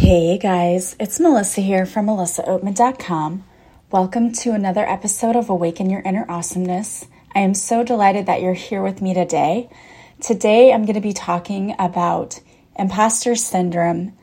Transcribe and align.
Hey 0.00 0.38
guys, 0.38 0.94
it's 1.00 1.18
Melissa 1.18 1.60
here 1.60 1.84
from 1.84 2.06
melissaoatman.com. 2.06 3.44
Welcome 3.90 4.32
to 4.34 4.52
another 4.52 4.88
episode 4.88 5.34
of 5.34 5.50
Awaken 5.50 5.90
Your 5.90 6.02
Inner 6.02 6.24
Awesomeness. 6.28 7.06
I 7.34 7.40
am 7.40 7.52
so 7.52 7.82
delighted 7.82 8.26
that 8.26 8.40
you're 8.40 8.54
here 8.54 8.80
with 8.80 9.02
me 9.02 9.12
today. 9.12 9.68
Today 10.20 10.72
I'm 10.72 10.84
going 10.84 10.94
to 10.94 11.00
be 11.00 11.12
talking 11.12 11.74
about 11.80 12.38
imposter 12.78 13.34
syndrome, 13.34 14.16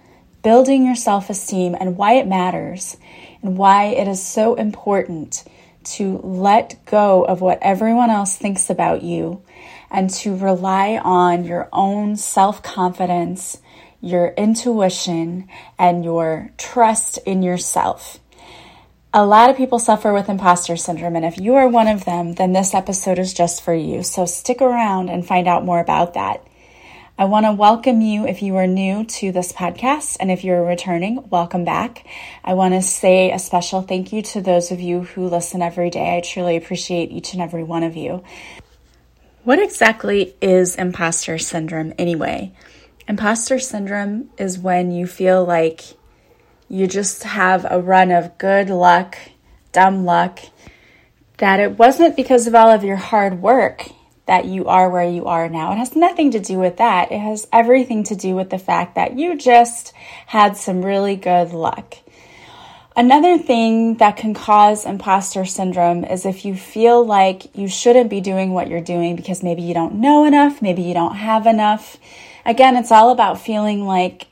building 0.44 0.86
your 0.86 0.96
self 0.96 1.30
esteem, 1.30 1.76
and 1.78 1.98
why 1.98 2.14
it 2.14 2.26
matters, 2.26 2.96
and 3.44 3.58
why 3.58 3.88
it 3.88 4.08
is 4.08 4.24
so 4.24 4.56
important 4.56 5.44
to 5.84 6.20
let 6.24 6.84
go 6.86 7.26
of 7.26 7.42
what 7.42 7.60
everyone 7.62 8.10
else 8.10 8.38
thinks 8.38 8.70
about 8.70 9.04
you 9.04 9.44
and 9.92 10.10
to 10.10 10.38
rely 10.38 10.98
on 11.04 11.44
your 11.44 11.68
own 11.74 12.16
self 12.16 12.64
confidence 12.64 13.60
your 14.06 14.28
intuition, 14.38 15.50
and 15.80 16.06
your 16.06 16.52
trust 16.58 17.18
in 17.26 17.42
yourself. 17.42 18.20
A 19.12 19.26
lot 19.26 19.50
of 19.50 19.58
people 19.58 19.80
suffer 19.80 20.14
with 20.14 20.30
imposter 20.30 20.78
syndrome, 20.78 21.16
and 21.16 21.26
if 21.26 21.40
you 21.40 21.56
are 21.56 21.68
one 21.68 21.88
of 21.88 22.06
them, 22.06 22.34
then 22.34 22.54
this 22.54 22.76
episode 22.76 23.18
is 23.18 23.34
just 23.34 23.64
for 23.64 23.74
you. 23.74 24.04
So 24.04 24.26
stick 24.26 24.62
around 24.62 25.10
and 25.10 25.26
find 25.26 25.48
out 25.48 25.66
more 25.66 25.80
about 25.80 26.14
that. 26.14 26.46
I 27.18 27.26
want 27.26 27.48
to 27.48 27.54
welcome 27.54 28.02
you 28.02 28.28
if 28.28 28.44
you 28.44 28.58
are 28.58 28.68
new 28.68 29.06
to 29.06 29.32
this 29.32 29.52
podcast, 29.52 30.18
and 30.20 30.30
if 30.30 30.44
you're 30.44 30.64
returning, 30.64 31.28
welcome 31.30 31.66
back. 31.66 32.06
I 32.44 32.54
want 32.54 32.76
to 32.76 32.84
say 32.84 33.32
a 33.32 33.40
special 33.40 33.82
thank 33.82 34.14
you 34.14 34.22
to 34.22 34.42
those 34.42 34.70
of 34.70 34.82
you 34.82 35.02
who 35.02 35.30
listen 35.30 35.64
every 35.64 35.90
day. 35.90 36.18
I 36.18 36.22
truly 36.22 36.58
appreciate 36.58 37.12
each 37.12 37.34
and 37.34 37.42
every 37.42 37.64
one 37.64 37.82
of 37.82 37.96
you. 37.96 38.24
What 39.46 39.60
exactly 39.60 40.36
is 40.42 40.76
imposter 40.76 41.38
syndrome 41.40 41.94
anyway? 41.98 42.52
Imposter 43.08 43.60
syndrome 43.60 44.30
is 44.38 44.58
when 44.58 44.92
you 44.92 45.06
feel 45.06 45.46
like 45.46 45.82
you 46.68 46.88
just 46.88 47.24
have 47.24 47.66
a 47.70 47.80
run 47.80 48.10
of 48.12 48.38
good 48.40 48.70
luck, 48.70 49.18
dumb 49.72 50.06
luck, 50.06 50.40
that 51.38 51.60
it 51.60 51.78
wasn't 51.78 52.16
because 52.16 52.48
of 52.48 52.56
all 52.56 52.70
of 52.70 52.84
your 52.84 52.96
hard 52.96 53.42
work 53.42 53.88
that 54.26 54.46
you 54.46 54.66
are 54.66 54.90
where 54.90 55.08
you 55.08 55.28
are 55.28 55.48
now. 55.48 55.72
It 55.72 55.78
has 55.78 55.96
nothing 55.96 56.32
to 56.32 56.40
do 56.40 56.58
with 56.58 56.78
that. 56.78 57.12
It 57.12 57.20
has 57.20 57.48
everything 57.54 58.04
to 58.06 58.16
do 58.16 58.34
with 58.34 58.50
the 58.50 58.58
fact 58.58 58.96
that 58.96 59.18
you 59.18 59.38
just 59.38 59.94
had 60.26 60.58
some 60.58 60.84
really 60.84 61.16
good 61.16 61.52
luck. 61.52 61.98
Another 62.98 63.38
thing 63.38 63.98
that 63.98 64.18
can 64.18 64.34
cause 64.34 64.86
imposter 64.86 65.46
syndrome 65.46 66.06
is 66.06 66.26
if 66.26 66.46
you 66.46 66.56
feel 66.56 67.06
like 67.06 67.56
you 67.56 67.68
shouldn't 67.68 68.10
be 68.10 68.22
doing 68.22 68.52
what 68.52 68.70
you're 68.70 68.82
doing 68.82 69.16
because 69.16 69.44
maybe 69.44 69.62
you 69.62 69.74
don't 69.74 69.96
know 69.96 70.26
enough, 70.26 70.62
maybe 70.62 70.82
you 70.82 70.94
don't 70.94 71.16
have 71.16 71.46
enough. 71.46 71.98
Again, 72.46 72.76
it's 72.76 72.92
all 72.92 73.10
about 73.10 73.42
feeling 73.42 73.86
like 73.86 74.28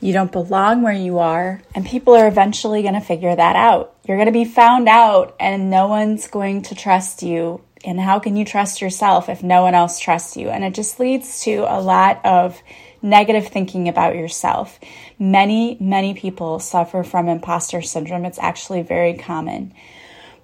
you 0.00 0.12
don't 0.12 0.30
belong 0.30 0.82
where 0.82 0.92
you 0.92 1.18
are, 1.18 1.62
and 1.74 1.86
people 1.86 2.14
are 2.14 2.28
eventually 2.28 2.82
going 2.82 2.94
to 2.94 3.00
figure 3.00 3.34
that 3.34 3.56
out. 3.56 3.94
You're 4.06 4.18
going 4.18 4.26
to 4.26 4.32
be 4.32 4.44
found 4.44 4.88
out, 4.88 5.34
and 5.40 5.70
no 5.70 5.88
one's 5.88 6.28
going 6.28 6.62
to 6.62 6.74
trust 6.74 7.22
you. 7.22 7.62
And 7.84 7.98
how 7.98 8.18
can 8.18 8.36
you 8.36 8.44
trust 8.44 8.80
yourself 8.80 9.28
if 9.28 9.42
no 9.42 9.62
one 9.62 9.74
else 9.74 9.98
trusts 9.98 10.36
you? 10.36 10.50
And 10.50 10.62
it 10.62 10.74
just 10.74 11.00
leads 11.00 11.42
to 11.44 11.64
a 11.68 11.80
lot 11.80 12.20
of 12.24 12.60
negative 13.00 13.48
thinking 13.48 13.88
about 13.88 14.14
yourself. 14.14 14.78
Many, 15.18 15.78
many 15.80 16.14
people 16.14 16.58
suffer 16.58 17.02
from 17.02 17.28
imposter 17.28 17.80
syndrome. 17.80 18.24
It's 18.24 18.38
actually 18.38 18.82
very 18.82 19.14
common. 19.14 19.72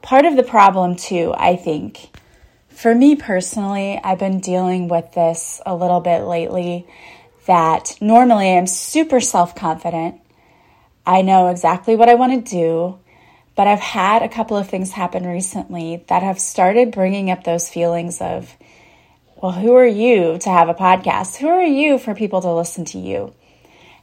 Part 0.01 0.25
of 0.25 0.37
the 0.37 0.43
problem, 0.43 0.97
too, 0.97 1.35
I 1.37 1.57
think, 1.57 2.09
for 2.75 2.95
me 2.95 3.17
personally, 3.17 4.01
I've 4.03 4.19
been 4.19 4.41
dealing 4.41 4.89
with 4.89 5.13
this 5.13 5.61
a 5.65 5.75
little 5.75 6.01
bit 6.01 6.23
lately 6.23 6.87
that 7.47 7.97
normally 8.01 8.57
I'm 8.57 8.67
super 8.67 9.21
self 9.21 9.55
confident. 9.55 10.21
I 11.07 11.23
know 11.23 11.49
exactly 11.49 11.97
what 11.97 12.09
I 12.09 12.15
want 12.15 12.45
to 12.45 12.51
do, 12.51 12.99
but 13.55 13.67
I've 13.67 13.81
had 13.81 14.23
a 14.23 14.29
couple 14.29 14.57
of 14.57 14.69
things 14.69 14.91
happen 14.91 15.27
recently 15.27 16.05
that 16.09 16.23
have 16.23 16.41
started 16.41 16.93
bringing 16.93 17.31
up 17.31 17.45
those 17.45 17.69
feelings 17.69 18.21
of, 18.21 18.57
well, 19.37 19.53
who 19.53 19.75
are 19.75 19.87
you 19.87 20.39
to 20.39 20.49
have 20.49 20.69
a 20.69 20.75
podcast? 20.75 21.37
Who 21.37 21.49
are 21.49 21.63
you 21.63 21.99
for 21.99 22.15
people 22.15 22.41
to 22.41 22.53
listen 22.53 22.85
to 22.87 22.99
you? 22.99 23.35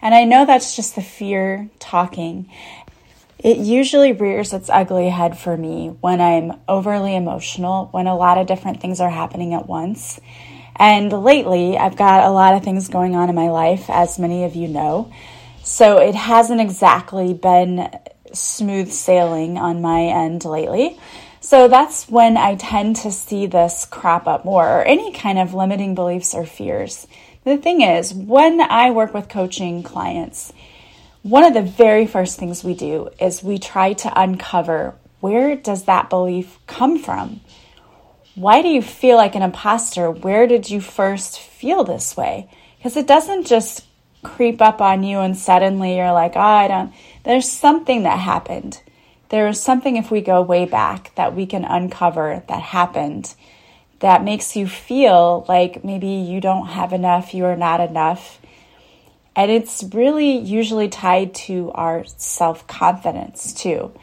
And 0.01 0.15
I 0.15 0.23
know 0.23 0.45
that's 0.45 0.75
just 0.75 0.95
the 0.95 1.01
fear 1.01 1.69
talking. 1.79 2.49
It 3.43 3.57
usually 3.57 4.13
rears 4.13 4.53
its 4.53 4.69
ugly 4.69 5.09
head 5.09 5.35
for 5.35 5.57
me 5.57 5.95
when 5.99 6.21
I'm 6.21 6.59
overly 6.67 7.15
emotional, 7.15 7.87
when 7.89 8.05
a 8.05 8.15
lot 8.15 8.37
of 8.37 8.45
different 8.45 8.79
things 8.79 9.01
are 9.01 9.09
happening 9.09 9.55
at 9.55 9.67
once. 9.67 10.19
And 10.75 11.11
lately, 11.11 11.75
I've 11.75 11.97
got 11.97 12.23
a 12.23 12.29
lot 12.29 12.53
of 12.53 12.63
things 12.63 12.87
going 12.87 13.15
on 13.15 13.29
in 13.29 13.35
my 13.35 13.49
life, 13.49 13.89
as 13.89 14.19
many 14.19 14.43
of 14.43 14.55
you 14.55 14.67
know. 14.67 15.11
So 15.63 15.97
it 15.97 16.13
hasn't 16.13 16.61
exactly 16.61 17.33
been 17.33 17.89
smooth 18.31 18.91
sailing 18.91 19.57
on 19.57 19.81
my 19.81 20.03
end 20.03 20.45
lately. 20.45 20.99
So 21.39 21.67
that's 21.67 22.07
when 22.07 22.37
I 22.37 22.55
tend 22.55 22.97
to 22.97 23.11
see 23.11 23.47
this 23.47 23.85
crop 23.85 24.27
up 24.27 24.45
more, 24.45 24.67
or 24.67 24.83
any 24.83 25.11
kind 25.13 25.39
of 25.39 25.55
limiting 25.55 25.95
beliefs 25.95 26.35
or 26.35 26.45
fears. 26.45 27.07
The 27.43 27.57
thing 27.57 27.81
is, 27.81 28.13
when 28.13 28.61
I 28.61 28.91
work 28.91 29.15
with 29.15 29.29
coaching 29.29 29.81
clients, 29.81 30.53
one 31.23 31.43
of 31.43 31.53
the 31.53 31.61
very 31.61 32.07
first 32.07 32.39
things 32.39 32.63
we 32.63 32.73
do 32.73 33.09
is 33.19 33.43
we 33.43 33.59
try 33.59 33.93
to 33.93 34.19
uncover 34.19 34.95
where 35.19 35.55
does 35.55 35.85
that 35.85 36.09
belief 36.09 36.57
come 36.65 36.97
from? 36.97 37.41
Why 38.33 38.63
do 38.63 38.69
you 38.69 38.81
feel 38.81 39.17
like 39.17 39.35
an 39.35 39.43
imposter? 39.43 40.09
Where 40.09 40.47
did 40.47 40.69
you 40.69 40.81
first 40.81 41.39
feel 41.39 41.83
this 41.83 42.17
way? 42.17 42.49
Because 42.77 42.97
it 42.97 43.05
doesn't 43.05 43.45
just 43.45 43.85
creep 44.23 44.61
up 44.61 44.81
on 44.81 45.03
you 45.03 45.19
and 45.19 45.37
suddenly 45.37 45.97
you're 45.97 46.11
like, 46.11 46.35
oh, 46.35 46.39
I 46.39 46.67
don't. 46.67 46.93
There's 47.23 47.47
something 47.47 48.03
that 48.03 48.17
happened. 48.17 48.81
There 49.29 49.47
is 49.47 49.61
something, 49.61 49.95
if 49.95 50.09
we 50.09 50.21
go 50.21 50.41
way 50.41 50.65
back, 50.65 51.13
that 51.15 51.35
we 51.35 51.45
can 51.45 51.65
uncover 51.65 52.43
that 52.47 52.61
happened 52.61 53.35
that 54.01 54.23
makes 54.23 54.55
you 54.55 54.67
feel 54.67 55.45
like 55.47 55.83
maybe 55.83 56.07
you 56.07 56.41
don't 56.41 56.67
have 56.67 56.91
enough, 56.91 57.33
you 57.33 57.45
are 57.45 57.55
not 57.55 57.79
enough 57.79 58.40
and 59.35 59.49
it's 59.49 59.83
really 59.93 60.37
usually 60.37 60.89
tied 60.89 61.33
to 61.33 61.71
our 61.73 62.03
self 62.05 62.67
confidence, 62.67 63.53
too. 63.53 63.93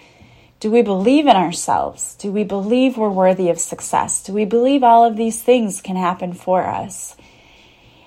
Do 0.61 0.71
we 0.71 0.83
believe 0.83 1.27
in 1.27 1.37
ourselves? 1.37 2.17
Do 2.17 2.33
we 2.33 2.43
believe 2.43 2.97
we're 2.97 3.11
worthy 3.11 3.49
of 3.49 3.61
success? 3.61 4.23
Do 4.25 4.33
we 4.33 4.45
believe 4.45 4.83
all 4.83 5.05
of 5.05 5.17
these 5.17 5.41
things 5.41 5.81
can 5.81 5.95
happen 5.97 6.33
for 6.33 6.65
us? 6.67 7.17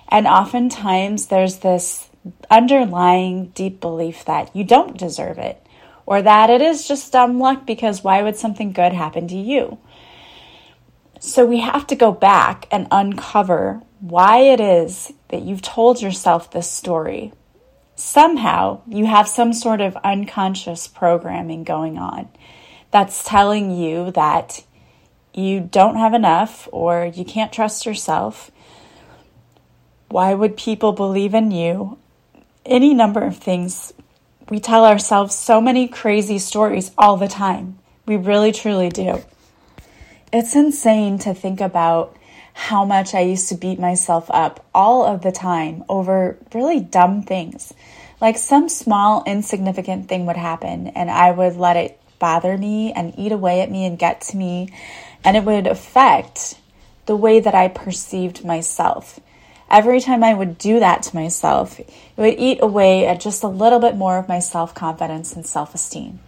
And 0.08 0.26
oftentimes 0.26 1.26
there's 1.26 1.58
this 1.58 2.10
underlying 2.50 3.46
deep 3.48 3.80
belief 3.80 4.26
that 4.26 4.54
you 4.54 4.64
don't 4.64 4.98
deserve 4.98 5.38
it 5.38 5.66
or 6.04 6.20
that 6.20 6.50
it 6.50 6.60
is 6.60 6.86
just 6.86 7.12
dumb 7.12 7.38
luck 7.38 7.64
because 7.66 8.04
why 8.04 8.22
would 8.22 8.36
something 8.36 8.72
good 8.72 8.92
happen 8.92 9.28
to 9.28 9.36
you? 9.36 9.78
So 11.20 11.46
we 11.46 11.60
have 11.60 11.86
to 11.86 11.96
go 11.96 12.12
back 12.12 12.66
and 12.70 12.86
uncover 12.90 13.80
why 14.02 14.38
it 14.38 14.58
is 14.58 15.12
that 15.28 15.42
you've 15.42 15.62
told 15.62 16.02
yourself 16.02 16.50
this 16.50 16.68
story. 16.68 17.32
Somehow 17.94 18.80
you 18.88 19.06
have 19.06 19.28
some 19.28 19.52
sort 19.52 19.80
of 19.80 19.96
unconscious 20.02 20.88
programming 20.88 21.62
going 21.62 21.98
on 21.98 22.28
that's 22.90 23.22
telling 23.22 23.70
you 23.70 24.10
that 24.10 24.64
you 25.32 25.60
don't 25.60 25.94
have 25.94 26.14
enough 26.14 26.68
or 26.72 27.12
you 27.14 27.24
can't 27.24 27.52
trust 27.52 27.86
yourself. 27.86 28.50
Why 30.08 30.34
would 30.34 30.56
people 30.56 30.92
believe 30.92 31.32
in 31.32 31.52
you? 31.52 31.96
Any 32.66 32.94
number 32.94 33.22
of 33.22 33.36
things. 33.36 33.92
We 34.50 34.58
tell 34.58 34.84
ourselves 34.84 35.36
so 35.36 35.60
many 35.60 35.86
crazy 35.86 36.40
stories 36.40 36.90
all 36.98 37.16
the 37.16 37.28
time. 37.28 37.78
We 38.04 38.16
really, 38.16 38.50
truly 38.50 38.88
do. 38.88 39.22
It's 40.32 40.56
insane 40.56 41.18
to 41.20 41.34
think 41.34 41.60
about 41.60 42.16
how 42.54 42.84
much 42.84 43.14
I 43.14 43.20
used 43.20 43.48
to 43.48 43.54
beat 43.54 43.78
myself 43.78 44.30
up 44.30 44.64
all 44.74 45.04
of 45.04 45.22
the 45.22 45.32
time 45.32 45.84
over 45.88 46.38
really 46.54 46.80
dumb 46.80 47.22
things. 47.22 47.72
Like 48.20 48.36
some 48.38 48.68
small, 48.68 49.24
insignificant 49.26 50.08
thing 50.08 50.26
would 50.26 50.36
happen, 50.36 50.88
and 50.88 51.10
I 51.10 51.30
would 51.30 51.56
let 51.56 51.76
it 51.76 52.00
bother 52.18 52.56
me 52.56 52.92
and 52.92 53.18
eat 53.18 53.32
away 53.32 53.62
at 53.62 53.70
me 53.70 53.84
and 53.84 53.98
get 53.98 54.20
to 54.22 54.36
me, 54.36 54.68
and 55.24 55.36
it 55.36 55.44
would 55.44 55.66
affect 55.66 56.56
the 57.06 57.16
way 57.16 57.40
that 57.40 57.54
I 57.54 57.68
perceived 57.68 58.44
myself. 58.44 59.18
Every 59.68 60.00
time 60.00 60.22
I 60.22 60.34
would 60.34 60.58
do 60.58 60.78
that 60.80 61.02
to 61.04 61.16
myself, 61.16 61.80
it 61.80 61.90
would 62.16 62.38
eat 62.38 62.58
away 62.62 63.06
at 63.06 63.20
just 63.20 63.42
a 63.42 63.48
little 63.48 63.80
bit 63.80 63.96
more 63.96 64.18
of 64.18 64.28
my 64.28 64.38
self 64.38 64.74
confidence 64.74 65.32
and 65.32 65.44
self 65.44 65.74
esteem. 65.74 66.20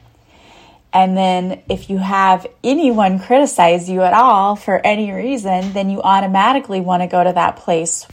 And 0.95 1.17
then 1.17 1.61
if 1.69 1.91
you 1.91 1.99
have 1.99 2.47
anyone 2.63 3.19
criticize 3.19 3.91
you 3.91 4.03
at 4.03 4.15
all 4.15 4.55
for 4.55 4.81
any 4.87 5.11
reason, 5.11 5.73
then 5.73 5.91
you 5.91 6.01
automatically 6.01 6.81
want 6.81 7.03
to 7.03 7.09
go 7.09 7.25
to 7.25 7.33
that 7.33 7.57
place 7.57 8.07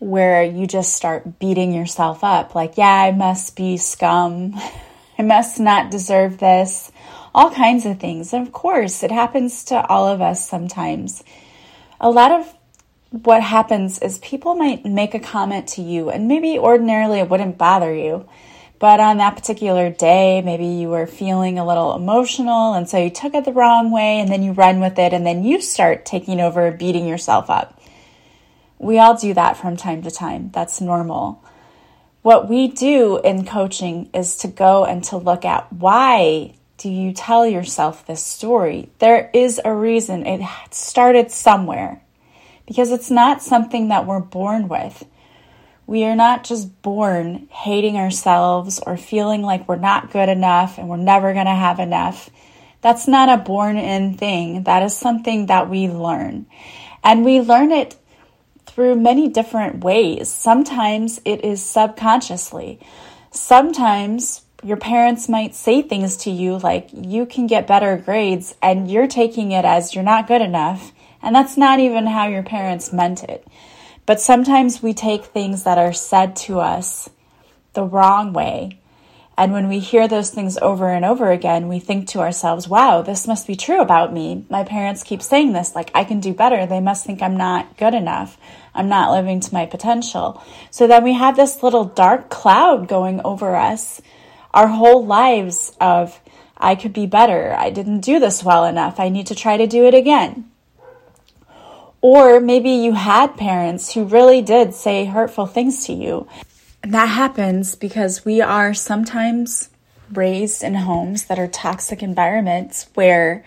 where 0.00 0.42
you 0.42 0.66
just 0.66 0.96
start 0.96 1.38
beating 1.38 1.72
yourself 1.72 2.24
up. 2.24 2.56
Like, 2.56 2.76
yeah, 2.76 2.92
I 2.92 3.12
must 3.12 3.54
be 3.54 3.76
scum. 3.76 4.60
I 5.18 5.22
must 5.22 5.60
not 5.60 5.92
deserve 5.92 6.38
this. 6.38 6.90
All 7.32 7.52
kinds 7.52 7.86
of 7.86 8.00
things. 8.00 8.32
And 8.32 8.44
of 8.44 8.52
course, 8.52 9.04
it 9.04 9.12
happens 9.12 9.62
to 9.66 9.86
all 9.86 10.08
of 10.08 10.20
us 10.20 10.46
sometimes. 10.48 11.22
A 12.00 12.10
lot 12.10 12.32
of 12.32 12.52
what 13.10 13.44
happens 13.44 14.00
is 14.00 14.18
people 14.18 14.56
might 14.56 14.84
make 14.84 15.14
a 15.14 15.20
comment 15.20 15.68
to 15.68 15.82
you, 15.82 16.10
and 16.10 16.26
maybe 16.26 16.58
ordinarily 16.58 17.20
it 17.20 17.30
wouldn't 17.30 17.58
bother 17.58 17.94
you 17.94 18.28
But 18.84 19.00
on 19.00 19.16
that 19.16 19.34
particular 19.34 19.88
day, 19.88 20.42
maybe 20.42 20.66
you 20.66 20.90
were 20.90 21.06
feeling 21.06 21.58
a 21.58 21.66
little 21.66 21.94
emotional, 21.94 22.74
and 22.74 22.86
so 22.86 22.98
you 22.98 23.08
took 23.08 23.32
it 23.32 23.46
the 23.46 23.52
wrong 23.54 23.90
way, 23.90 24.20
and 24.20 24.30
then 24.30 24.42
you 24.42 24.52
run 24.52 24.78
with 24.78 24.98
it, 24.98 25.14
and 25.14 25.24
then 25.24 25.42
you 25.42 25.62
start 25.62 26.04
taking 26.04 26.38
over, 26.38 26.70
beating 26.70 27.06
yourself 27.06 27.48
up. 27.48 27.80
We 28.78 28.98
all 28.98 29.16
do 29.16 29.32
that 29.32 29.56
from 29.56 29.78
time 29.78 30.02
to 30.02 30.10
time. 30.10 30.50
That's 30.52 30.82
normal. 30.82 31.42
What 32.20 32.50
we 32.50 32.68
do 32.68 33.22
in 33.24 33.46
coaching 33.46 34.10
is 34.12 34.36
to 34.36 34.48
go 34.48 34.84
and 34.84 35.02
to 35.04 35.16
look 35.16 35.46
at 35.46 35.72
why 35.72 36.54
do 36.76 36.90
you 36.90 37.14
tell 37.14 37.46
yourself 37.46 38.06
this 38.06 38.22
story? 38.22 38.90
There 38.98 39.30
is 39.32 39.62
a 39.64 39.72
reason. 39.72 40.26
It 40.26 40.46
started 40.72 41.30
somewhere 41.30 42.02
because 42.66 42.92
it's 42.92 43.10
not 43.10 43.42
something 43.42 43.88
that 43.88 44.04
we're 44.04 44.20
born 44.20 44.68
with. 44.68 45.06
We 45.86 46.04
are 46.04 46.16
not 46.16 46.44
just 46.44 46.82
born 46.82 47.48
hating 47.50 47.96
ourselves 47.96 48.80
or 48.86 48.96
feeling 48.96 49.42
like 49.42 49.68
we're 49.68 49.76
not 49.76 50.10
good 50.10 50.28
enough 50.28 50.78
and 50.78 50.88
we're 50.88 50.96
never 50.96 51.32
going 51.34 51.46
to 51.46 51.52
have 51.52 51.78
enough. 51.78 52.30
That's 52.80 53.06
not 53.08 53.28
a 53.28 53.42
born 53.42 53.76
in 53.76 54.16
thing. 54.16 54.64
That 54.64 54.82
is 54.82 54.96
something 54.96 55.46
that 55.46 55.68
we 55.68 55.88
learn. 55.88 56.46
And 57.02 57.24
we 57.24 57.40
learn 57.40 57.70
it 57.70 57.96
through 58.66 58.96
many 58.96 59.28
different 59.28 59.84
ways. 59.84 60.28
Sometimes 60.28 61.20
it 61.24 61.44
is 61.44 61.62
subconsciously. 61.62 62.80
Sometimes 63.30 64.42
your 64.62 64.78
parents 64.78 65.28
might 65.28 65.54
say 65.54 65.82
things 65.82 66.16
to 66.16 66.30
you 66.30 66.58
like, 66.58 66.88
you 66.92 67.26
can 67.26 67.46
get 67.46 67.66
better 67.66 67.96
grades, 67.98 68.54
and 68.62 68.90
you're 68.90 69.06
taking 69.06 69.52
it 69.52 69.64
as 69.64 69.94
you're 69.94 70.02
not 70.02 70.26
good 70.26 70.40
enough. 70.40 70.92
And 71.20 71.34
that's 71.34 71.56
not 71.56 71.80
even 71.80 72.06
how 72.06 72.28
your 72.28 72.42
parents 72.42 72.92
meant 72.92 73.22
it. 73.24 73.46
But 74.06 74.20
sometimes 74.20 74.82
we 74.82 74.92
take 74.94 75.24
things 75.24 75.64
that 75.64 75.78
are 75.78 75.92
said 75.92 76.36
to 76.36 76.60
us 76.60 77.08
the 77.72 77.84
wrong 77.84 78.32
way. 78.32 78.80
And 79.36 79.52
when 79.52 79.68
we 79.68 79.80
hear 79.80 80.06
those 80.06 80.30
things 80.30 80.58
over 80.58 80.88
and 80.90 81.04
over 81.04 81.32
again, 81.32 81.66
we 81.66 81.80
think 81.80 82.06
to 82.08 82.20
ourselves, 82.20 82.68
wow, 82.68 83.02
this 83.02 83.26
must 83.26 83.46
be 83.46 83.56
true 83.56 83.80
about 83.80 84.12
me. 84.12 84.46
My 84.48 84.62
parents 84.62 85.02
keep 85.02 85.22
saying 85.22 85.52
this, 85.52 85.74
like, 85.74 85.90
I 85.92 86.04
can 86.04 86.20
do 86.20 86.32
better. 86.32 86.66
They 86.66 86.80
must 86.80 87.04
think 87.04 87.20
I'm 87.20 87.36
not 87.36 87.76
good 87.76 87.94
enough. 87.94 88.38
I'm 88.74 88.88
not 88.88 89.10
living 89.10 89.40
to 89.40 89.54
my 89.54 89.66
potential. 89.66 90.40
So 90.70 90.86
then 90.86 91.02
we 91.02 91.14
have 91.14 91.34
this 91.34 91.64
little 91.64 91.84
dark 91.84 92.30
cloud 92.30 92.86
going 92.86 93.20
over 93.24 93.56
us 93.56 94.00
our 94.52 94.68
whole 94.68 95.04
lives 95.04 95.76
of, 95.80 96.20
I 96.56 96.76
could 96.76 96.92
be 96.92 97.06
better. 97.06 97.54
I 97.58 97.70
didn't 97.70 98.00
do 98.00 98.20
this 98.20 98.44
well 98.44 98.64
enough. 98.64 99.00
I 99.00 99.08
need 99.08 99.26
to 99.26 99.34
try 99.34 99.56
to 99.56 99.66
do 99.66 99.84
it 99.86 99.94
again. 99.94 100.48
Or 102.04 102.38
maybe 102.38 102.68
you 102.68 102.92
had 102.92 103.38
parents 103.38 103.94
who 103.94 104.04
really 104.04 104.42
did 104.42 104.74
say 104.74 105.06
hurtful 105.06 105.46
things 105.46 105.86
to 105.86 105.94
you. 105.94 106.28
And 106.82 106.92
that 106.92 107.06
happens 107.06 107.76
because 107.76 108.26
we 108.26 108.42
are 108.42 108.74
sometimes 108.74 109.70
raised 110.12 110.62
in 110.62 110.74
homes 110.74 111.24
that 111.24 111.38
are 111.38 111.48
toxic 111.48 112.02
environments 112.02 112.90
where 112.92 113.42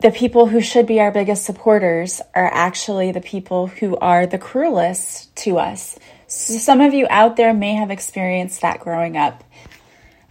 the 0.00 0.10
people 0.10 0.48
who 0.48 0.60
should 0.60 0.84
be 0.88 0.98
our 0.98 1.12
biggest 1.12 1.44
supporters 1.44 2.20
are 2.34 2.52
actually 2.52 3.12
the 3.12 3.20
people 3.20 3.68
who 3.68 3.96
are 3.98 4.26
the 4.26 4.36
cruelest 4.36 5.32
to 5.36 5.58
us. 5.58 5.96
So 6.26 6.54
some 6.54 6.80
of 6.80 6.92
you 6.92 7.06
out 7.08 7.36
there 7.36 7.54
may 7.54 7.74
have 7.74 7.92
experienced 7.92 8.62
that 8.62 8.80
growing 8.80 9.16
up. 9.16 9.44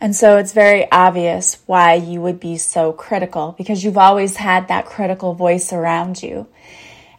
And 0.02 0.14
so 0.14 0.40
it's 0.40 0.52
very 0.52 0.92
obvious 0.92 1.64
why 1.68 1.94
you 1.94 2.20
would 2.20 2.42
be 2.42 2.58
so 2.58 2.92
critical 2.92 3.56
because 3.58 3.82
you've 3.82 3.98
always 3.98 4.36
had 4.36 4.68
that 4.68 4.86
critical 4.86 5.36
voice 5.36 5.72
around 5.72 6.22
you. 6.22 6.48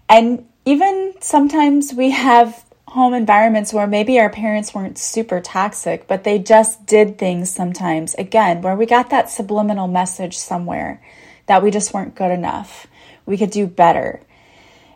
And 0.08 0.46
even 0.64 1.14
sometimes 1.20 1.92
we 1.92 2.10
have 2.10 2.64
home 2.88 3.14
environments 3.14 3.72
where 3.72 3.86
maybe 3.86 4.18
our 4.18 4.30
parents 4.30 4.74
weren't 4.74 4.98
super 4.98 5.40
toxic, 5.40 6.06
but 6.06 6.24
they 6.24 6.38
just 6.38 6.86
did 6.86 7.18
things 7.18 7.50
sometimes, 7.50 8.14
again, 8.14 8.62
where 8.62 8.76
we 8.76 8.86
got 8.86 9.10
that 9.10 9.28
subliminal 9.28 9.88
message 9.88 10.36
somewhere 10.38 11.02
that 11.46 11.62
we 11.62 11.70
just 11.70 11.92
weren't 11.92 12.14
good 12.14 12.30
enough. 12.30 12.86
We 13.26 13.36
could 13.36 13.50
do 13.50 13.66
better. 13.66 14.20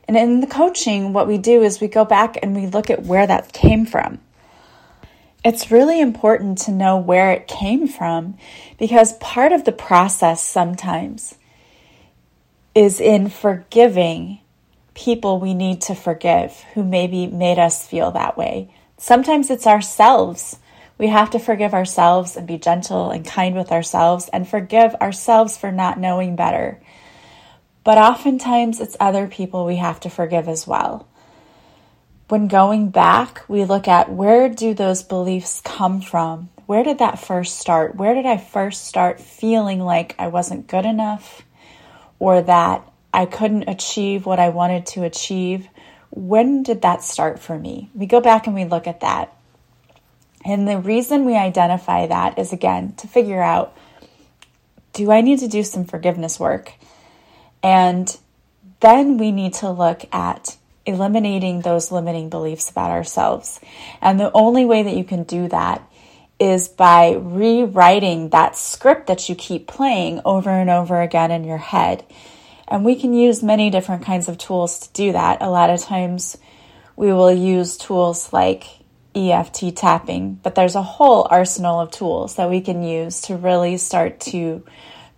And 0.06 0.16
in 0.16 0.40
the 0.40 0.46
coaching, 0.46 1.12
what 1.12 1.28
we 1.28 1.38
do 1.38 1.62
is 1.62 1.80
we 1.80 1.88
go 1.88 2.04
back 2.04 2.38
and 2.42 2.54
we 2.54 2.66
look 2.66 2.90
at 2.90 3.04
where 3.04 3.26
that 3.26 3.52
came 3.52 3.86
from. 3.86 4.18
It's 5.44 5.70
really 5.70 6.00
important 6.00 6.58
to 6.58 6.70
know 6.70 6.96
where 6.96 7.32
it 7.32 7.46
came 7.46 7.86
from 7.86 8.36
because 8.78 9.14
part 9.14 9.52
of 9.52 9.64
the 9.64 9.72
process 9.72 10.42
sometimes 10.42 11.36
is 12.74 13.00
in 13.00 13.28
forgiving 13.28 14.40
people 14.94 15.38
we 15.38 15.54
need 15.54 15.80
to 15.82 15.94
forgive 15.94 16.64
who 16.74 16.82
maybe 16.82 17.26
made 17.26 17.58
us 17.58 17.86
feel 17.86 18.10
that 18.12 18.36
way. 18.36 18.72
Sometimes 18.98 19.50
it's 19.50 19.66
ourselves. 19.66 20.58
We 20.98 21.08
have 21.08 21.30
to 21.30 21.38
forgive 21.38 21.72
ourselves 21.72 22.36
and 22.36 22.46
be 22.46 22.58
gentle 22.58 23.10
and 23.10 23.24
kind 23.24 23.54
with 23.54 23.72
ourselves 23.72 24.28
and 24.32 24.46
forgive 24.46 24.94
ourselves 24.96 25.56
for 25.56 25.72
not 25.72 25.98
knowing 25.98 26.36
better. 26.36 26.80
But 27.84 27.98
oftentimes 27.98 28.80
it's 28.80 28.96
other 29.00 29.26
people 29.26 29.64
we 29.64 29.76
have 29.76 30.00
to 30.00 30.10
forgive 30.10 30.48
as 30.48 30.66
well. 30.66 31.08
When 32.28 32.46
going 32.46 32.90
back, 32.90 33.42
we 33.48 33.64
look 33.64 33.88
at 33.88 34.12
where 34.12 34.48
do 34.48 34.74
those 34.74 35.02
beliefs 35.02 35.62
come 35.64 36.00
from? 36.00 36.50
Where 36.66 36.84
did 36.84 36.98
that 36.98 37.18
first 37.18 37.58
start? 37.58 37.96
Where 37.96 38.14
did 38.14 38.26
I 38.26 38.36
first 38.36 38.84
start 38.84 39.20
feeling 39.20 39.80
like 39.80 40.14
I 40.18 40.28
wasn't 40.28 40.68
good 40.68 40.84
enough 40.84 41.42
or 42.20 42.42
that 42.42 42.86
I 43.12 43.26
couldn't 43.26 43.68
achieve 43.68 44.26
what 44.26 44.38
I 44.38 44.50
wanted 44.50 44.86
to 44.86 45.04
achieve. 45.04 45.68
When 46.10 46.62
did 46.62 46.82
that 46.82 47.02
start 47.02 47.38
for 47.38 47.58
me? 47.58 47.90
We 47.94 48.06
go 48.06 48.20
back 48.20 48.46
and 48.46 48.54
we 48.54 48.64
look 48.64 48.86
at 48.86 49.00
that. 49.00 49.36
And 50.44 50.66
the 50.66 50.78
reason 50.78 51.24
we 51.24 51.36
identify 51.36 52.06
that 52.06 52.38
is 52.38 52.52
again 52.52 52.94
to 52.96 53.06
figure 53.06 53.42
out 53.42 53.76
do 54.92 55.10
I 55.12 55.20
need 55.20 55.38
to 55.40 55.48
do 55.48 55.62
some 55.62 55.84
forgiveness 55.84 56.40
work? 56.40 56.72
And 57.62 58.16
then 58.80 59.18
we 59.18 59.30
need 59.30 59.54
to 59.54 59.70
look 59.70 60.04
at 60.12 60.56
eliminating 60.86 61.60
those 61.60 61.92
limiting 61.92 62.28
beliefs 62.28 62.70
about 62.70 62.90
ourselves. 62.90 63.60
And 64.00 64.18
the 64.18 64.32
only 64.32 64.64
way 64.64 64.82
that 64.82 64.96
you 64.96 65.04
can 65.04 65.22
do 65.24 65.48
that 65.48 65.82
is 66.38 66.68
by 66.68 67.12
rewriting 67.12 68.30
that 68.30 68.56
script 68.56 69.06
that 69.06 69.28
you 69.28 69.34
keep 69.34 69.66
playing 69.66 70.22
over 70.24 70.50
and 70.50 70.70
over 70.70 71.00
again 71.00 71.30
in 71.30 71.44
your 71.44 71.58
head. 71.58 72.04
And 72.70 72.84
we 72.84 72.94
can 72.94 73.12
use 73.12 73.42
many 73.42 73.68
different 73.68 74.04
kinds 74.04 74.28
of 74.28 74.38
tools 74.38 74.78
to 74.80 74.92
do 74.92 75.12
that. 75.12 75.42
A 75.42 75.50
lot 75.50 75.70
of 75.70 75.80
times 75.80 76.38
we 76.94 77.12
will 77.12 77.32
use 77.32 77.76
tools 77.76 78.32
like 78.32 78.64
EFT 79.14 79.74
tapping, 79.74 80.34
but 80.42 80.54
there's 80.54 80.76
a 80.76 80.82
whole 80.82 81.26
arsenal 81.28 81.80
of 81.80 81.90
tools 81.90 82.36
that 82.36 82.48
we 82.48 82.60
can 82.60 82.82
use 82.84 83.22
to 83.22 83.36
really 83.36 83.76
start 83.76 84.20
to 84.20 84.64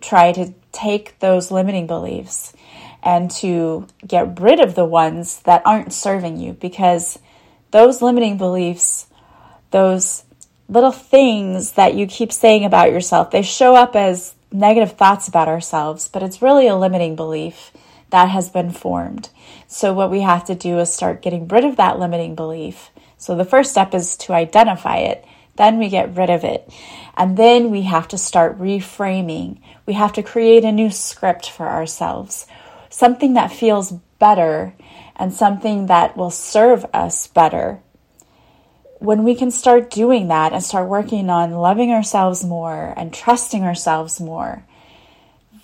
try 0.01 0.31
to 0.31 0.53
take 0.71 1.19
those 1.19 1.51
limiting 1.51 1.85
beliefs 1.85 2.53
and 3.03 3.29
to 3.29 3.85
get 4.05 4.39
rid 4.39 4.59
of 4.59 4.75
the 4.75 4.85
ones 4.85 5.41
that 5.41 5.61
aren't 5.65 5.93
serving 5.93 6.37
you 6.37 6.53
because 6.53 7.19
those 7.71 8.01
limiting 8.01 8.37
beliefs, 8.37 9.07
those 9.71 10.23
little 10.67 10.91
things 10.91 11.73
that 11.73 11.93
you 11.93 12.07
keep 12.07 12.31
saying 12.31 12.65
about 12.65 12.91
yourself, 12.91 13.29
they 13.29 13.41
show 13.41 13.75
up 13.75 13.95
as 13.95 14.33
negative 14.53 14.93
thoughts 14.93 15.27
about 15.27 15.47
ourselves, 15.47 16.07
but 16.07 16.23
it's 16.23 16.41
really 16.41 16.67
a 16.67 16.75
limiting 16.75 17.15
belief 17.15 17.71
that 18.11 18.29
has 18.29 18.49
been 18.49 18.71
formed. 18.71 19.29
So, 19.67 19.91
what 19.91 20.11
we 20.11 20.21
have 20.21 20.45
to 20.45 20.55
do 20.55 20.79
is 20.79 20.93
start 20.93 21.23
getting 21.23 21.47
rid 21.47 21.65
of 21.65 21.77
that 21.77 21.99
limiting 21.99 22.35
belief. 22.35 22.91
So, 23.17 23.35
the 23.35 23.45
first 23.45 23.71
step 23.71 23.93
is 23.93 24.15
to 24.17 24.33
identify 24.33 24.97
it. 24.97 25.25
Then 25.55 25.79
we 25.79 25.89
get 25.89 26.15
rid 26.15 26.29
of 26.29 26.43
it. 26.43 26.71
And 27.17 27.37
then 27.37 27.71
we 27.71 27.83
have 27.83 28.07
to 28.09 28.17
start 28.17 28.59
reframing. 28.59 29.59
We 29.85 29.93
have 29.93 30.13
to 30.13 30.23
create 30.23 30.63
a 30.63 30.71
new 30.71 30.89
script 30.91 31.49
for 31.49 31.67
ourselves, 31.67 32.47
something 32.89 33.33
that 33.33 33.51
feels 33.51 33.91
better 34.19 34.73
and 35.15 35.33
something 35.33 35.87
that 35.87 36.15
will 36.15 36.31
serve 36.31 36.85
us 36.93 37.27
better 37.27 37.81
when 39.03 39.25
we 39.25 39.35
can 39.35 39.51
start 39.51 39.91
doing 39.91 40.29
that 40.29 40.53
and 40.53 40.63
start 40.63 40.87
working 40.87 41.29
on 41.29 41.51
loving 41.51 41.91
ourselves 41.91 42.45
more 42.45 42.93
and 42.95 43.13
trusting 43.13 43.61
ourselves 43.61 44.21
more, 44.21 44.63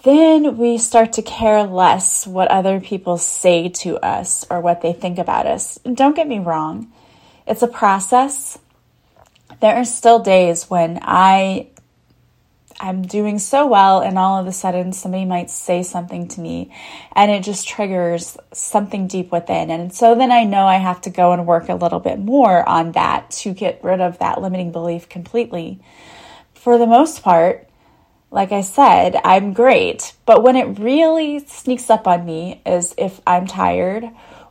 then 0.03 0.57
we 0.57 0.77
start 0.77 1.13
to 1.13 1.21
care 1.21 1.63
less 1.63 2.27
what 2.27 2.49
other 2.49 2.81
people 2.81 3.17
say 3.17 3.69
to 3.69 3.97
us 3.99 4.45
or 4.49 4.59
what 4.59 4.81
they 4.81 4.91
think 4.91 5.17
about 5.17 5.47
us. 5.47 5.79
Don't 5.93 6.17
get 6.17 6.27
me 6.27 6.39
wrong, 6.39 6.91
it's 7.47 7.61
a 7.61 7.67
process. 7.67 8.59
There 9.61 9.75
are 9.75 9.85
still 9.85 10.19
days 10.19 10.69
when 10.69 10.99
I 11.01 11.67
I'm 12.79 13.01
doing 13.01 13.39
so 13.39 13.67
well, 13.67 13.99
and 13.99 14.17
all 14.17 14.39
of 14.39 14.47
a 14.47 14.51
sudden 14.51 14.93
somebody 14.93 15.25
might 15.25 15.49
say 15.49 15.83
something 15.83 16.27
to 16.29 16.41
me, 16.41 16.73
and 17.13 17.29
it 17.29 17.43
just 17.43 17.67
triggers 17.67 18.37
something 18.53 19.07
deep 19.07 19.31
within. 19.31 19.69
And 19.69 19.93
so 19.93 20.15
then 20.15 20.31
I 20.31 20.43
know 20.43 20.65
I 20.65 20.77
have 20.77 21.01
to 21.01 21.09
go 21.09 21.33
and 21.33 21.45
work 21.45 21.69
a 21.69 21.75
little 21.75 21.99
bit 21.99 22.19
more 22.19 22.67
on 22.67 22.93
that 22.93 23.31
to 23.31 23.53
get 23.53 23.83
rid 23.83 23.99
of 24.01 24.19
that 24.19 24.41
limiting 24.41 24.71
belief 24.71 25.09
completely. 25.09 25.79
For 26.53 26.77
the 26.77 26.87
most 26.87 27.21
part, 27.21 27.67
like 28.31 28.51
I 28.51 28.61
said, 28.61 29.19
I'm 29.23 29.53
great. 29.53 30.13
But 30.25 30.43
when 30.43 30.55
it 30.55 30.79
really 30.79 31.39
sneaks 31.39 31.89
up 31.89 32.07
on 32.07 32.25
me 32.25 32.61
is 32.65 32.93
if 32.97 33.19
I'm 33.25 33.47
tired 33.47 34.09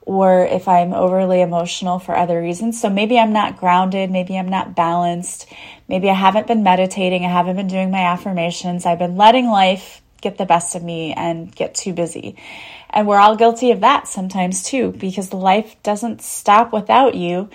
or 0.08 0.46
if 0.46 0.68
I'm 0.68 0.94
overly 0.94 1.42
emotional 1.42 1.98
for 1.98 2.16
other 2.16 2.40
reasons. 2.40 2.80
So 2.80 2.88
maybe 2.88 3.18
I'm 3.18 3.34
not 3.34 3.58
grounded, 3.58 4.10
maybe 4.10 4.38
I'm 4.38 4.48
not 4.48 4.74
balanced, 4.74 5.52
maybe 5.86 6.08
I 6.08 6.14
haven't 6.14 6.46
been 6.46 6.62
meditating, 6.62 7.26
I 7.26 7.28
haven't 7.28 7.56
been 7.56 7.66
doing 7.66 7.90
my 7.90 8.04
affirmations, 8.04 8.86
I've 8.86 8.98
been 8.98 9.18
letting 9.18 9.48
life 9.48 10.00
get 10.22 10.38
the 10.38 10.46
best 10.46 10.74
of 10.74 10.82
me 10.82 11.12
and 11.12 11.54
get 11.54 11.74
too 11.74 11.92
busy. 11.92 12.36
And 12.88 13.06
we're 13.06 13.18
all 13.18 13.36
guilty 13.36 13.70
of 13.70 13.80
that 13.80 14.08
sometimes 14.08 14.62
too, 14.62 14.92
because 14.92 15.34
life 15.34 15.76
doesn't 15.82 16.22
stop 16.22 16.72
without 16.72 17.14
you. 17.14 17.50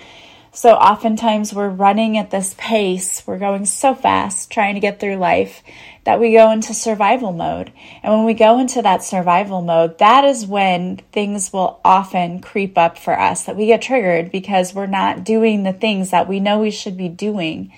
So 0.56 0.76
oftentimes 0.76 1.52
we're 1.52 1.68
running 1.68 2.16
at 2.20 2.30
this 2.30 2.54
pace, 2.60 3.24
we're 3.26 3.40
going 3.40 3.66
so 3.66 3.96
fast 3.96 4.52
trying 4.52 4.76
to 4.76 4.80
get 4.80 5.00
through 5.00 5.16
life 5.16 5.64
that 6.04 6.20
we 6.20 6.34
go 6.34 6.52
into 6.52 6.76
survival 6.76 7.34
mode. 7.34 7.74
And 8.04 8.14
when 8.14 8.24
we 8.24 8.36
go 8.36 8.60
into 8.60 8.84
that 8.84 9.04
survival 9.04 9.64
mode, 9.64 9.98
that 9.98 10.26
is 10.26 10.46
when 10.46 10.98
things 11.12 11.52
will 11.52 11.82
often 11.84 12.40
creep 12.40 12.78
up 12.78 13.00
for 13.00 13.20
us, 13.20 13.46
that 13.46 13.56
we 13.56 13.66
get 13.66 13.82
triggered 13.82 14.32
because 14.32 14.76
we're 14.76 14.86
not 14.86 15.24
doing 15.24 15.64
the 15.64 15.74
things 15.74 16.12
that 16.12 16.30
we 16.30 16.40
know 16.40 16.60
we 16.60 16.70
should 16.70 16.98
be 16.98 17.10
doing 17.10 17.74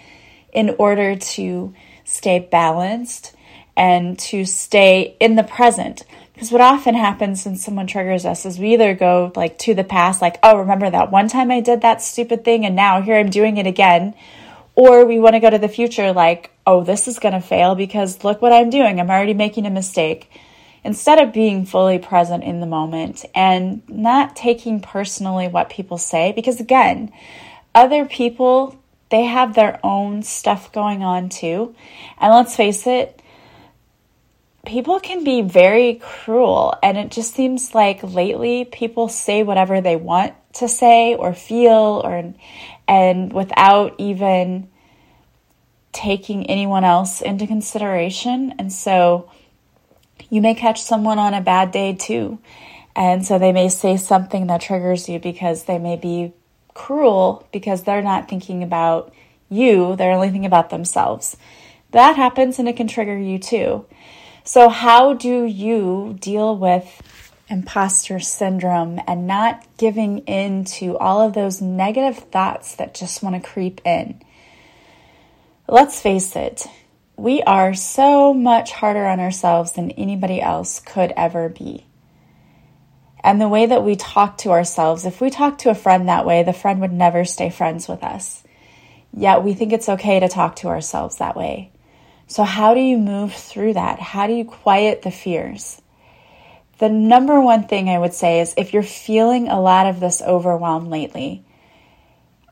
in 0.51 0.75
order 0.77 1.15
to 1.15 1.73
stay 2.03 2.39
balanced 2.39 3.33
and 3.77 4.19
to 4.19 4.43
stay 4.43 5.15
in 5.21 5.35
the 5.35 5.43
present. 5.43 6.03
Because 6.35 6.51
what 6.51 6.59
often 6.59 6.95
happens 6.95 7.45
when 7.45 7.55
someone 7.55 7.87
triggers 7.87 8.25
us 8.25 8.45
is 8.45 8.59
we 8.59 8.73
either 8.73 8.93
go 8.93 9.31
like 9.37 9.57
to 9.59 9.73
the 9.73 9.85
past, 9.85 10.21
like, 10.21 10.37
oh, 10.43 10.57
remember 10.57 10.89
that 10.89 11.09
one 11.09 11.29
time 11.29 11.49
I 11.49 11.61
did 11.61 11.81
that 11.81 12.01
stupid 12.01 12.43
thing 12.43 12.65
and 12.65 12.75
now 12.75 13.01
here 13.01 13.15
I'm 13.15 13.29
doing 13.29 13.55
it 13.55 13.65
again. 13.65 14.13
Or 14.75 15.05
we 15.05 15.17
want 15.17 15.35
to 15.35 15.39
go 15.39 15.49
to 15.49 15.57
the 15.57 15.69
future, 15.69 16.11
like, 16.11 16.51
oh, 16.67 16.83
this 16.83 17.07
is 17.07 17.19
going 17.19 17.33
to 17.33 17.39
fail 17.39 17.75
because 17.75 18.25
look 18.25 18.41
what 18.41 18.51
I'm 18.51 18.69
doing. 18.69 18.99
I'm 18.99 19.09
already 19.09 19.33
making 19.33 19.65
a 19.65 19.69
mistake. 19.69 20.29
Instead 20.83 21.19
of 21.19 21.33
being 21.33 21.65
fully 21.65 21.99
present 21.99 22.43
in 22.43 22.59
the 22.59 22.67
moment 22.67 23.23
and 23.33 23.81
not 23.87 24.35
taking 24.35 24.81
personally 24.81 25.47
what 25.47 25.69
people 25.69 25.97
say, 25.97 26.33
because 26.33 26.59
again, 26.59 27.13
other 27.73 28.05
people, 28.05 28.77
they 29.09 29.23
have 29.23 29.55
their 29.55 29.79
own 29.83 30.21
stuff 30.21 30.73
going 30.73 31.01
on 31.01 31.29
too. 31.29 31.73
And 32.19 32.33
let's 32.33 32.57
face 32.57 32.85
it, 32.85 33.21
people 34.65 34.99
can 34.99 35.23
be 35.23 35.41
very 35.41 35.95
cruel. 35.95 36.75
And 36.81 36.97
it 36.97 37.11
just 37.11 37.33
seems 37.33 37.73
like 37.73 38.03
lately 38.03 38.65
people 38.65 39.07
say 39.07 39.43
whatever 39.43 39.81
they 39.81 39.95
want 39.95 40.33
to 40.53 40.67
say 40.67 41.15
or 41.15 41.33
feel 41.33 42.01
or 42.03 42.33
and 42.87 43.33
without 43.33 43.95
even 43.97 44.69
taking 45.91 46.45
anyone 46.47 46.83
else 46.83 47.21
into 47.21 47.47
consideration. 47.47 48.53
And 48.59 48.71
so 48.71 49.29
you 50.29 50.41
may 50.41 50.53
catch 50.53 50.81
someone 50.81 51.19
on 51.19 51.33
a 51.33 51.41
bad 51.41 51.71
day 51.71 51.93
too. 51.93 52.39
And 52.95 53.25
so 53.25 53.39
they 53.39 53.51
may 53.51 53.69
say 53.69 53.97
something 53.97 54.47
that 54.47 54.61
triggers 54.61 55.09
you 55.09 55.19
because 55.19 55.63
they 55.63 55.79
may 55.79 55.95
be 55.95 56.33
cruel 56.73 57.47
because 57.51 57.83
they're 57.83 58.01
not 58.01 58.29
thinking 58.29 58.63
about 58.63 59.13
you, 59.49 59.95
they're 59.95 60.11
only 60.11 60.27
thinking 60.27 60.45
about 60.45 60.69
themselves. 60.69 61.37
That 61.91 62.15
happens 62.15 62.59
and 62.59 62.67
it 62.67 62.75
can 62.75 62.87
trigger 62.87 63.17
you 63.17 63.39
too. 63.39 63.85
So, 64.47 64.69
how 64.69 65.13
do 65.13 65.45
you 65.45 66.17
deal 66.19 66.55
with 66.55 67.01
imposter 67.49 68.19
syndrome 68.19 69.01
and 69.07 69.25
not 69.25 69.65
giving 69.77 70.19
in 70.19 70.65
to 70.65 70.99
all 70.99 71.19
of 71.19 71.33
those 71.33 71.63
negative 71.63 72.19
thoughts 72.29 72.75
that 72.75 72.93
just 72.93 73.23
want 73.23 73.35
to 73.35 73.49
creep 73.49 73.81
in? 73.83 74.21
Let's 75.67 75.99
face 75.99 76.35
it, 76.35 76.67
we 77.17 77.41
are 77.41 77.73
so 77.73 78.35
much 78.35 78.71
harder 78.71 79.07
on 79.07 79.19
ourselves 79.19 79.71
than 79.71 79.89
anybody 79.91 80.39
else 80.39 80.79
could 80.79 81.11
ever 81.17 81.49
be. 81.49 81.87
And 83.23 83.41
the 83.41 83.49
way 83.49 83.65
that 83.65 83.83
we 83.83 83.95
talk 83.95 84.37
to 84.39 84.51
ourselves, 84.51 85.05
if 85.05 85.21
we 85.21 85.31
talk 85.31 85.57
to 85.59 85.71
a 85.71 85.75
friend 85.75 86.07
that 86.07 86.27
way, 86.27 86.43
the 86.43 86.53
friend 86.53 86.81
would 86.81 86.93
never 86.93 87.25
stay 87.25 87.49
friends 87.49 87.87
with 87.87 88.03
us. 88.03 88.43
Yet 89.11 89.43
we 89.43 89.55
think 89.55 89.73
it's 89.73 89.89
okay 89.89 90.19
to 90.19 90.29
talk 90.29 90.57
to 90.57 90.67
ourselves 90.67 91.17
that 91.17 91.35
way. 91.35 91.71
So, 92.27 92.43
how 92.43 92.73
do 92.73 92.79
you 92.79 92.97
move 92.97 93.33
through 93.33 93.73
that? 93.73 93.99
How 93.99 94.27
do 94.27 94.33
you 94.33 94.45
quiet 94.45 95.03
the 95.03 95.11
fears? 95.11 95.81
The 96.79 96.89
number 96.89 97.39
one 97.39 97.67
thing 97.67 97.87
I 97.87 97.99
would 97.99 98.13
say 98.13 98.41
is 98.41 98.53
if 98.57 98.73
you're 98.73 98.83
feeling 98.83 99.47
a 99.47 99.61
lot 99.61 99.85
of 99.85 99.99
this 99.99 100.21
overwhelm 100.21 100.89
lately, 100.89 101.45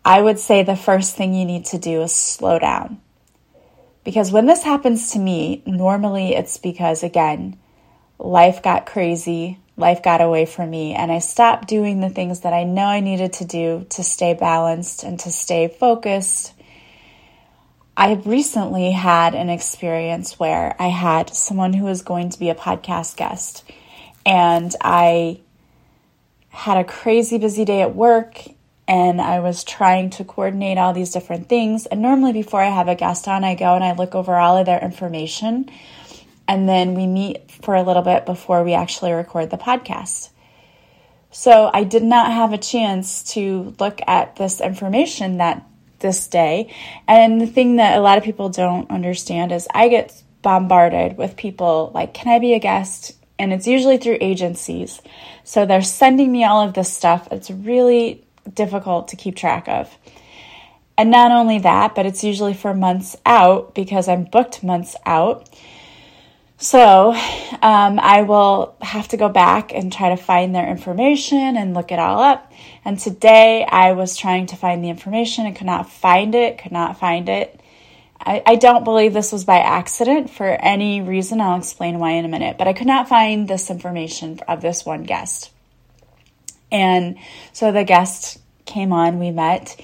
I 0.06 0.22
would 0.22 0.40
say 0.40 0.64
the 0.64 0.76
first 0.76 1.16
thing 1.16 1.34
you 1.34 1.46
need 1.46 1.66
to 1.66 1.78
do 1.78 2.02
is 2.04 2.14
slow 2.14 2.60
down. 2.60 3.02
Because 4.04 4.32
when 4.32 4.46
this 4.46 4.64
happens 4.64 5.12
to 5.12 5.20
me, 5.20 5.64
normally 5.66 6.36
it's 6.36 6.58
because, 6.58 7.04
again, 7.04 7.58
life 8.20 8.62
got 8.62 8.86
crazy, 8.86 9.60
life 9.76 10.04
got 10.04 10.22
away 10.22 10.46
from 10.46 10.70
me, 10.70 10.94
and 10.94 11.12
I 11.12 11.20
stopped 11.20 11.68
doing 11.68 12.00
the 12.00 12.10
things 12.10 12.42
that 12.42 12.54
I 12.54 12.64
know 12.64 12.86
I 12.86 13.00
needed 13.00 13.34
to 13.34 13.46
do 13.46 13.86
to 13.90 14.04
stay 14.04 14.34
balanced 14.34 15.04
and 15.04 15.20
to 15.22 15.32
stay 15.32 15.68
focused 15.68 16.53
I 17.96 18.14
recently 18.14 18.92
had 18.92 19.36
an 19.36 19.50
experience 19.50 20.40
where 20.40 20.76
I 20.80 20.88
had 20.88 21.30
someone 21.34 21.74
who 21.74 21.86
was 21.86 22.02
going 22.02 22.30
to 22.30 22.40
be 22.40 22.50
a 22.50 22.56
podcast 22.56 23.18
guest, 23.18 23.64
and 24.26 24.76
I 24.82 25.42
had 26.50 26.78
a 26.78 26.84
crazy 26.84 27.38
busy 27.38 27.66
day 27.66 27.82
at 27.82 27.96
work 27.96 28.46
and 28.88 29.22
I 29.22 29.40
was 29.40 29.64
trying 29.64 30.10
to 30.12 30.24
coordinate 30.24 30.78
all 30.78 30.94
these 30.94 31.12
different 31.12 31.48
things. 31.50 31.86
And 31.86 32.02
normally, 32.02 32.34
before 32.34 32.62
I 32.62 32.70
have 32.70 32.88
a 32.88 32.96
guest 32.96 33.28
on, 33.28 33.44
I 33.44 33.56
go 33.56 33.76
and 33.76 33.84
I 33.84 33.94
look 33.94 34.14
over 34.14 34.36
all 34.36 34.58
of 34.58 34.66
their 34.66 34.80
information, 34.80 35.70
and 36.48 36.68
then 36.68 36.94
we 36.94 37.08
meet 37.08 37.50
for 37.50 37.76
a 37.76 37.84
little 37.84 38.02
bit 38.02 38.26
before 38.26 38.64
we 38.64 38.74
actually 38.74 39.14
record 39.14 39.50
the 39.50 39.58
podcast. 39.58 40.30
So, 41.32 41.72
I 41.74 41.84
did 41.84 42.04
not 42.04 42.32
have 42.32 42.54
a 42.54 42.58
chance 42.58 43.24
to 43.34 43.74
look 43.80 44.00
at 44.06 44.36
this 44.36 44.62
information 44.62 45.38
that 45.38 45.66
this 46.04 46.28
day. 46.28 46.72
And 47.08 47.42
the 47.42 47.48
thing 47.48 47.78
that 47.78 47.98
a 47.98 48.02
lot 48.02 48.20
of 48.20 48.24
people 48.24 48.50
don't 48.50 48.92
understand 48.92 49.52
is 49.52 49.68
I 49.74 49.88
get 49.88 50.22
bombarded 50.44 51.18
with 51.18 51.36
people 51.36 51.90
like, 51.96 52.14
Can 52.14 52.32
I 52.32 52.38
be 52.38 52.54
a 52.54 52.60
guest? 52.60 53.14
And 53.40 53.52
it's 53.52 53.66
usually 53.66 53.98
through 53.98 54.20
agencies. 54.22 55.02
So 55.44 55.66
they're 55.66 55.82
sending 55.82 56.32
me 56.32 56.44
all 56.44 56.62
of 56.62 56.76
this 56.76 56.94
stuff. 56.94 57.28
It's 57.32 57.50
really 57.50 58.24
difficult 58.54 59.08
to 59.08 59.16
keep 59.16 59.36
track 59.36 59.68
of. 59.68 59.98
And 60.98 61.10
not 61.10 61.32
only 61.32 61.58
that, 61.60 61.96
but 61.96 62.06
it's 62.06 62.24
usually 62.24 62.54
for 62.54 62.74
months 62.74 63.16
out 63.26 63.74
because 63.74 64.08
I'm 64.08 64.26
booked 64.26 64.64
months 64.64 64.96
out. 65.06 65.50
So 66.64 67.12
um, 67.62 68.00
I 68.00 68.22
will 68.22 68.78
have 68.82 69.10
to 69.10 69.18
go 69.18 69.28
back 69.28 69.74
and 69.74 69.92
try 69.92 70.16
to 70.16 70.16
find 70.16 70.56
their 70.56 70.66
information 70.66 71.58
and 71.58 71.74
look 71.74 71.92
it 71.92 72.00
all 72.00 72.22
up. 72.22 72.54
And 72.86 72.98
today 72.98 73.66
I 73.70 73.92
was 73.92 74.16
trying 74.16 74.46
to 74.48 74.56
find 74.56 74.82
the 74.82 74.88
information 74.88 75.46
and 75.46 75.58
could 75.58 75.66
not 75.66 75.92
find 75.92 76.34
it, 76.34 76.60
could 76.60 76.72
not 76.72 76.98
find 76.98 77.28
it. 77.28 77.60
I, 78.18 78.42
I 78.46 78.56
don't 78.56 78.86
believe 78.86 79.12
this 79.12 79.34
was 79.34 79.44
by 79.44 79.58
accident 79.58 80.30
for 80.30 80.48
any 80.48 81.02
reason. 81.02 81.42
I'll 81.42 81.60
explain 81.60 82.00
why 82.00 82.12
in 82.12 82.24
a 82.24 82.30
minute, 82.30 82.58
but 82.58 82.70
I 82.70 82.72
could 82.72 82.88
not 82.88 83.10
find 83.10 83.46
this 83.46 83.70
information 83.70 84.40
of 84.48 84.62
this 84.62 84.86
one 84.86 85.04
guest. 85.04 85.52
And 86.72 87.18
so 87.52 87.74
the 87.74 87.84
guest 87.84 88.40
came 88.64 88.94
on, 88.94 89.20
we 89.20 89.32
met, 89.32 89.78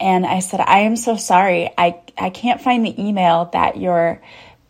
and 0.00 0.24
I 0.24 0.40
said, 0.40 0.60
I 0.60 0.80
am 0.80 0.96
so 0.96 1.16
sorry. 1.16 1.70
I, 1.76 2.00
I 2.16 2.30
can't 2.30 2.62
find 2.62 2.86
the 2.86 2.98
email 2.98 3.50
that 3.52 3.76
your 3.76 4.22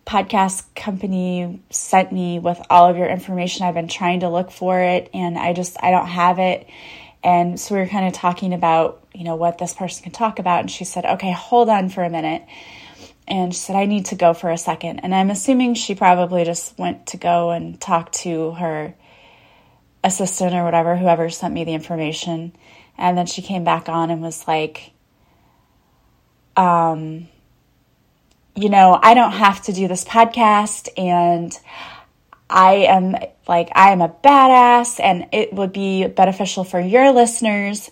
podcast 0.06 0.64
company 0.74 1.62
sent 1.70 2.12
me 2.12 2.38
with 2.38 2.60
all 2.68 2.88
of 2.88 2.96
your 2.96 3.08
information. 3.08 3.64
I've 3.64 3.74
been 3.74 3.88
trying 3.88 4.20
to 4.20 4.28
look 4.28 4.50
for 4.50 4.80
it 4.80 5.10
and 5.14 5.38
I 5.38 5.52
just 5.52 5.76
I 5.82 5.90
don't 5.90 6.06
have 6.06 6.38
it. 6.38 6.66
And 7.24 7.58
so 7.58 7.74
we 7.74 7.80
were 7.80 7.86
kind 7.86 8.06
of 8.06 8.12
talking 8.12 8.52
about, 8.52 9.06
you 9.14 9.24
know, 9.24 9.36
what 9.36 9.58
this 9.58 9.74
person 9.74 10.02
can 10.02 10.12
talk 10.12 10.38
about 10.38 10.60
and 10.60 10.70
she 10.70 10.84
said, 10.84 11.04
"Okay, 11.04 11.32
hold 11.32 11.68
on 11.68 11.88
for 11.88 12.02
a 12.02 12.10
minute." 12.10 12.44
And 13.28 13.54
she 13.54 13.60
said, 13.60 13.76
"I 13.76 13.86
need 13.86 14.06
to 14.06 14.16
go 14.16 14.34
for 14.34 14.50
a 14.50 14.58
second. 14.58 15.00
And 15.00 15.14
I'm 15.14 15.30
assuming 15.30 15.74
she 15.74 15.94
probably 15.94 16.44
just 16.44 16.76
went 16.78 17.06
to 17.08 17.16
go 17.16 17.50
and 17.50 17.80
talk 17.80 18.10
to 18.12 18.52
her 18.52 18.94
assistant 20.04 20.54
or 20.54 20.64
whatever, 20.64 20.96
whoever 20.96 21.30
sent 21.30 21.54
me 21.54 21.64
the 21.64 21.74
information. 21.74 22.52
And 22.98 23.16
then 23.16 23.26
she 23.26 23.42
came 23.42 23.64
back 23.64 23.88
on 23.88 24.10
and 24.10 24.20
was 24.20 24.46
like, 24.46 24.92
um, 26.56 27.28
you 28.54 28.68
know, 28.68 28.98
I 29.00 29.14
don't 29.14 29.32
have 29.32 29.62
to 29.62 29.72
do 29.72 29.88
this 29.88 30.04
podcast 30.04 30.88
and 30.96 31.56
I 32.50 32.86
am 32.86 33.16
like, 33.48 33.70
I 33.74 33.92
am 33.92 34.02
a 34.02 34.08
badass 34.08 35.00
and 35.00 35.26
it 35.32 35.52
would 35.52 35.72
be 35.72 36.06
beneficial 36.06 36.64
for 36.64 36.80
your 36.80 37.12
listeners. 37.12 37.90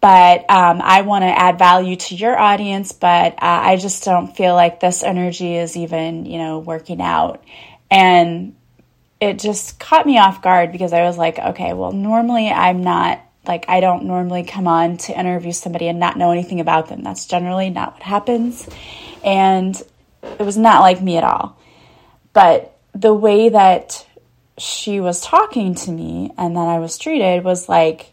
But 0.00 0.50
um, 0.50 0.82
I 0.82 1.02
want 1.02 1.22
to 1.22 1.28
add 1.28 1.58
value 1.58 1.96
to 1.96 2.14
your 2.14 2.38
audience, 2.38 2.92
but 2.92 3.34
uh, 3.34 3.36
I 3.40 3.76
just 3.76 4.04
don't 4.04 4.36
feel 4.36 4.54
like 4.54 4.80
this 4.80 5.02
energy 5.02 5.56
is 5.56 5.76
even, 5.76 6.26
you 6.26 6.38
know, 6.38 6.58
working 6.58 7.00
out. 7.00 7.42
And 7.90 8.54
it 9.18 9.38
just 9.38 9.78
caught 9.78 10.04
me 10.04 10.18
off 10.18 10.42
guard 10.42 10.72
because 10.72 10.92
I 10.92 11.04
was 11.04 11.16
like, 11.16 11.38
okay, 11.38 11.72
well, 11.72 11.92
normally 11.92 12.50
I'm 12.50 12.82
not 12.82 13.23
like, 13.46 13.66
I 13.68 13.80
don't 13.80 14.04
normally 14.04 14.44
come 14.44 14.66
on 14.66 14.96
to 14.98 15.18
interview 15.18 15.52
somebody 15.52 15.88
and 15.88 16.00
not 16.00 16.16
know 16.16 16.30
anything 16.30 16.60
about 16.60 16.88
them. 16.88 17.02
That's 17.02 17.26
generally 17.26 17.70
not 17.70 17.94
what 17.94 18.02
happens. 18.02 18.68
And 19.24 19.80
it 20.22 20.40
was 20.40 20.56
not 20.56 20.80
like 20.80 21.00
me 21.00 21.16
at 21.16 21.24
all. 21.24 21.58
But 22.32 22.76
the 22.94 23.14
way 23.14 23.48
that 23.48 24.06
she 24.58 25.00
was 25.00 25.20
talking 25.20 25.74
to 25.74 25.90
me 25.90 26.32
and 26.38 26.56
that 26.56 26.68
I 26.68 26.78
was 26.78 26.98
treated 26.98 27.44
was 27.44 27.68
like 27.68 28.12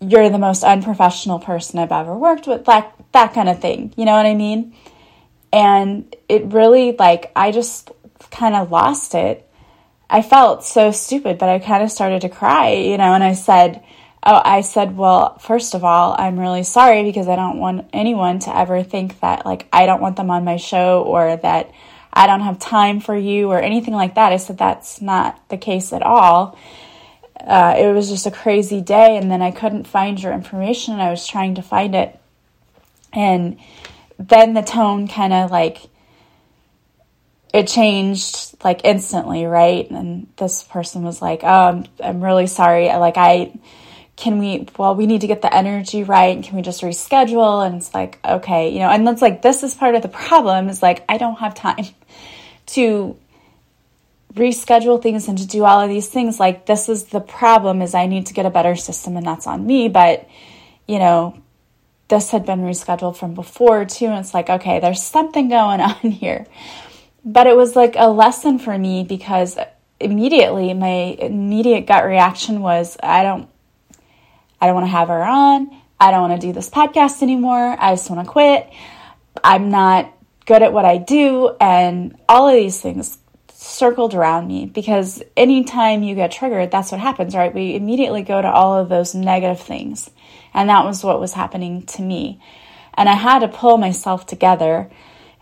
you're 0.00 0.28
the 0.28 0.38
most 0.38 0.62
unprofessional 0.62 1.38
person 1.38 1.78
I've 1.78 1.92
ever 1.92 2.14
worked 2.14 2.46
with, 2.46 2.66
that, 2.66 2.94
that 3.12 3.32
kind 3.32 3.48
of 3.48 3.60
thing. 3.60 3.94
You 3.96 4.04
know 4.04 4.12
what 4.12 4.26
I 4.26 4.34
mean? 4.34 4.74
And 5.52 6.14
it 6.28 6.52
really, 6.52 6.94
like, 6.98 7.32
I 7.34 7.50
just 7.50 7.90
kind 8.30 8.54
of 8.54 8.70
lost 8.70 9.14
it. 9.14 9.48
I 10.08 10.22
felt 10.22 10.64
so 10.64 10.90
stupid, 10.90 11.38
but 11.38 11.48
I 11.48 11.58
kind 11.58 11.82
of 11.82 11.90
started 11.90 12.20
to 12.22 12.28
cry, 12.28 12.72
you 12.72 12.98
know, 12.98 13.14
and 13.14 13.24
I 13.24 13.32
said, 13.32 13.82
Oh, 14.28 14.42
I 14.44 14.62
said, 14.62 14.96
well, 14.96 15.38
first 15.38 15.74
of 15.74 15.84
all, 15.84 16.16
I'm 16.18 16.36
really 16.40 16.64
sorry 16.64 17.04
because 17.04 17.28
I 17.28 17.36
don't 17.36 17.60
want 17.60 17.88
anyone 17.92 18.40
to 18.40 18.56
ever 18.56 18.82
think 18.82 19.20
that, 19.20 19.46
like, 19.46 19.68
I 19.72 19.86
don't 19.86 20.02
want 20.02 20.16
them 20.16 20.32
on 20.32 20.44
my 20.44 20.56
show 20.56 21.02
or 21.02 21.36
that 21.36 21.70
I 22.12 22.26
don't 22.26 22.40
have 22.40 22.58
time 22.58 22.98
for 22.98 23.16
you 23.16 23.52
or 23.52 23.60
anything 23.60 23.94
like 23.94 24.16
that. 24.16 24.32
I 24.32 24.38
said, 24.38 24.58
that's 24.58 25.00
not 25.00 25.48
the 25.48 25.56
case 25.56 25.92
at 25.92 26.02
all. 26.02 26.58
Uh, 27.38 27.76
it 27.78 27.92
was 27.92 28.08
just 28.08 28.26
a 28.26 28.32
crazy 28.32 28.80
day, 28.80 29.16
and 29.16 29.30
then 29.30 29.42
I 29.42 29.52
couldn't 29.52 29.86
find 29.86 30.20
your 30.20 30.32
information, 30.32 30.94
and 30.94 31.02
I 31.02 31.10
was 31.10 31.24
trying 31.24 31.54
to 31.54 31.62
find 31.62 31.94
it. 31.94 32.18
And 33.12 33.58
then 34.18 34.54
the 34.54 34.62
tone 34.62 35.06
kind 35.06 35.32
of 35.32 35.52
like 35.52 35.82
it 37.52 37.68
changed 37.68 38.54
like 38.64 38.80
instantly, 38.84 39.44
right? 39.44 39.88
And 39.90 40.26
this 40.36 40.64
person 40.64 41.02
was 41.04 41.22
like, 41.22 41.40
"Oh, 41.42 41.46
I'm, 41.68 41.84
I'm 42.02 42.24
really 42.24 42.46
sorry. 42.46 42.88
Like 42.88 43.16
I 43.16 43.52
can 44.16 44.38
we 44.38 44.66
well 44.78 44.94
we 44.94 45.06
need 45.06 45.20
to 45.20 45.26
get 45.26 45.42
the 45.42 45.54
energy 45.54 46.02
right 46.02 46.42
can 46.42 46.56
we 46.56 46.62
just 46.62 46.82
reschedule? 46.82 47.64
And 47.66 47.76
it's 47.76 47.94
like 47.94 48.18
okay 48.24 48.70
you 48.70 48.78
know 48.78 48.88
and 48.88 49.06
that's 49.06 49.22
like 49.22 49.42
this 49.42 49.62
is 49.62 49.74
part 49.74 49.94
of 49.94 50.02
the 50.02 50.08
problem 50.08 50.68
is 50.68 50.82
like 50.82 51.04
i 51.08 51.18
don't 51.18 51.38
have 51.38 51.54
time 51.54 51.86
to 52.66 53.16
reschedule 54.34 55.02
things 55.02 55.28
and 55.28 55.38
to 55.38 55.46
do 55.46 55.64
all 55.64 55.80
of 55.80 55.88
these 55.88 56.08
things. 56.08 56.38
Like 56.38 56.66
this 56.66 56.88
is 56.88 57.04
the 57.04 57.20
problem 57.20 57.80
is 57.80 57.94
i 57.94 58.06
need 58.06 58.26
to 58.26 58.34
get 58.34 58.46
a 58.46 58.50
better 58.50 58.76
system 58.76 59.16
and 59.16 59.26
that's 59.26 59.46
on 59.46 59.66
me. 59.66 59.88
But 59.88 60.28
you 60.86 60.98
know 60.98 61.40
this 62.08 62.30
had 62.30 62.46
been 62.46 62.60
rescheduled 62.60 63.16
from 63.16 63.34
before 63.34 63.84
too. 63.84 64.06
And 64.06 64.18
it's 64.18 64.34
like 64.34 64.48
okay 64.48 64.80
there's 64.80 65.02
something 65.02 65.48
going 65.48 65.80
on 65.90 66.10
here. 66.10 66.46
But 67.24 67.46
it 67.46 67.56
was 67.56 67.74
like 67.74 67.96
a 67.96 68.08
lesson 68.08 68.58
for 68.58 68.76
me 68.76 69.04
because 69.04 69.58
immediately 69.98 70.74
my 70.74 71.16
immediate 71.18 71.86
gut 71.86 72.04
reaction 72.04 72.60
was 72.60 72.98
i 73.02 73.22
don't 73.22 73.48
I 74.60 74.66
don't 74.66 74.74
want 74.74 74.86
to 74.86 74.90
have 74.90 75.08
her 75.08 75.24
on. 75.24 75.70
I 75.98 76.10
don't 76.10 76.28
want 76.28 76.40
to 76.40 76.46
do 76.46 76.52
this 76.52 76.68
podcast 76.68 77.22
anymore. 77.22 77.76
I 77.78 77.92
just 77.92 78.10
want 78.10 78.26
to 78.26 78.30
quit. 78.30 78.70
I'm 79.42 79.70
not 79.70 80.12
good 80.46 80.62
at 80.62 80.72
what 80.72 80.84
I 80.84 80.98
do. 80.98 81.56
And 81.60 82.18
all 82.28 82.48
of 82.48 82.54
these 82.54 82.80
things 82.80 83.18
circled 83.52 84.14
around 84.14 84.46
me 84.46 84.66
because 84.66 85.22
anytime 85.36 86.02
you 86.02 86.14
get 86.14 86.30
triggered, 86.30 86.70
that's 86.70 86.92
what 86.92 87.00
happens, 87.00 87.34
right? 87.34 87.54
We 87.54 87.74
immediately 87.74 88.22
go 88.22 88.40
to 88.40 88.50
all 88.50 88.78
of 88.78 88.88
those 88.88 89.14
negative 89.14 89.60
things. 89.60 90.10
And 90.54 90.68
that 90.68 90.84
was 90.84 91.02
what 91.02 91.20
was 91.20 91.32
happening 91.32 91.84
to 91.86 92.02
me. 92.02 92.40
And 92.94 93.08
I 93.08 93.14
had 93.14 93.40
to 93.40 93.48
pull 93.48 93.76
myself 93.76 94.26
together. 94.26 94.90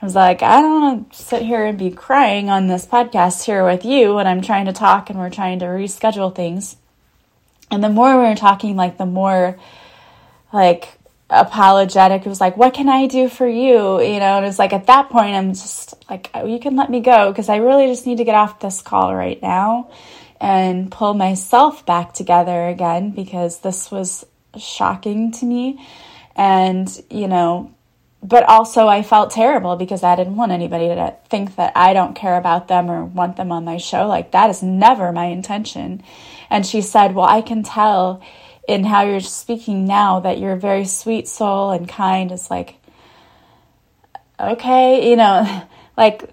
I 0.00 0.04
was 0.04 0.14
like, 0.14 0.42
I 0.42 0.60
don't 0.60 0.80
want 0.80 1.12
to 1.12 1.22
sit 1.22 1.42
here 1.42 1.64
and 1.64 1.78
be 1.78 1.90
crying 1.90 2.50
on 2.50 2.66
this 2.66 2.86
podcast 2.86 3.44
here 3.44 3.64
with 3.64 3.84
you 3.84 4.14
when 4.14 4.26
I'm 4.26 4.42
trying 4.42 4.66
to 4.66 4.72
talk 4.72 5.10
and 5.10 5.18
we're 5.18 5.30
trying 5.30 5.60
to 5.60 5.66
reschedule 5.66 6.34
things. 6.34 6.76
And 7.70 7.82
the 7.82 7.88
more 7.88 8.16
we 8.16 8.28
were 8.28 8.36
talking, 8.36 8.76
like 8.76 8.98
the 8.98 9.06
more 9.06 9.58
like 10.52 10.98
apologetic. 11.30 12.24
It 12.24 12.28
was 12.28 12.40
like, 12.40 12.56
what 12.56 12.74
can 12.74 12.88
I 12.88 13.06
do 13.06 13.28
for 13.28 13.46
you? 13.46 14.00
You 14.00 14.20
know, 14.20 14.38
and 14.38 14.46
it's 14.46 14.58
like 14.58 14.72
at 14.72 14.86
that 14.86 15.10
point, 15.10 15.34
I'm 15.34 15.52
just 15.52 15.94
like, 16.08 16.30
oh, 16.34 16.46
you 16.46 16.58
can 16.58 16.76
let 16.76 16.90
me 16.90 17.00
go 17.00 17.30
because 17.30 17.48
I 17.48 17.56
really 17.56 17.86
just 17.86 18.06
need 18.06 18.18
to 18.18 18.24
get 18.24 18.34
off 18.34 18.60
this 18.60 18.82
call 18.82 19.14
right 19.14 19.40
now 19.42 19.90
and 20.40 20.90
pull 20.90 21.14
myself 21.14 21.84
back 21.86 22.12
together 22.12 22.68
again 22.68 23.10
because 23.10 23.60
this 23.60 23.90
was 23.90 24.24
shocking 24.58 25.32
to 25.32 25.46
me. 25.46 25.84
And, 26.36 26.88
you 27.10 27.28
know, 27.28 27.74
but 28.22 28.44
also 28.44 28.88
I 28.88 29.02
felt 29.02 29.30
terrible 29.30 29.76
because 29.76 30.02
I 30.02 30.16
didn't 30.16 30.36
want 30.36 30.52
anybody 30.52 30.88
to 30.88 31.16
think 31.28 31.56
that 31.56 31.72
I 31.76 31.92
don't 31.92 32.14
care 32.14 32.36
about 32.36 32.68
them 32.68 32.90
or 32.90 33.04
want 33.04 33.36
them 33.36 33.52
on 33.52 33.64
my 33.64 33.76
show. 33.76 34.06
Like 34.06 34.32
that 34.32 34.50
is 34.50 34.62
never 34.62 35.12
my 35.12 35.26
intention. 35.26 36.02
And 36.50 36.66
she 36.66 36.80
said, 36.80 37.14
Well, 37.14 37.26
I 37.26 37.40
can 37.40 37.62
tell 37.62 38.22
in 38.66 38.84
how 38.84 39.04
you're 39.04 39.20
speaking 39.20 39.84
now 39.86 40.20
that 40.20 40.38
you're 40.38 40.52
a 40.52 40.58
very 40.58 40.84
sweet 40.84 41.28
soul 41.28 41.70
and 41.70 41.88
kind. 41.88 42.32
It's 42.32 42.50
like, 42.50 42.76
okay, 44.40 45.08
you 45.10 45.16
know, 45.16 45.62
like 45.96 46.30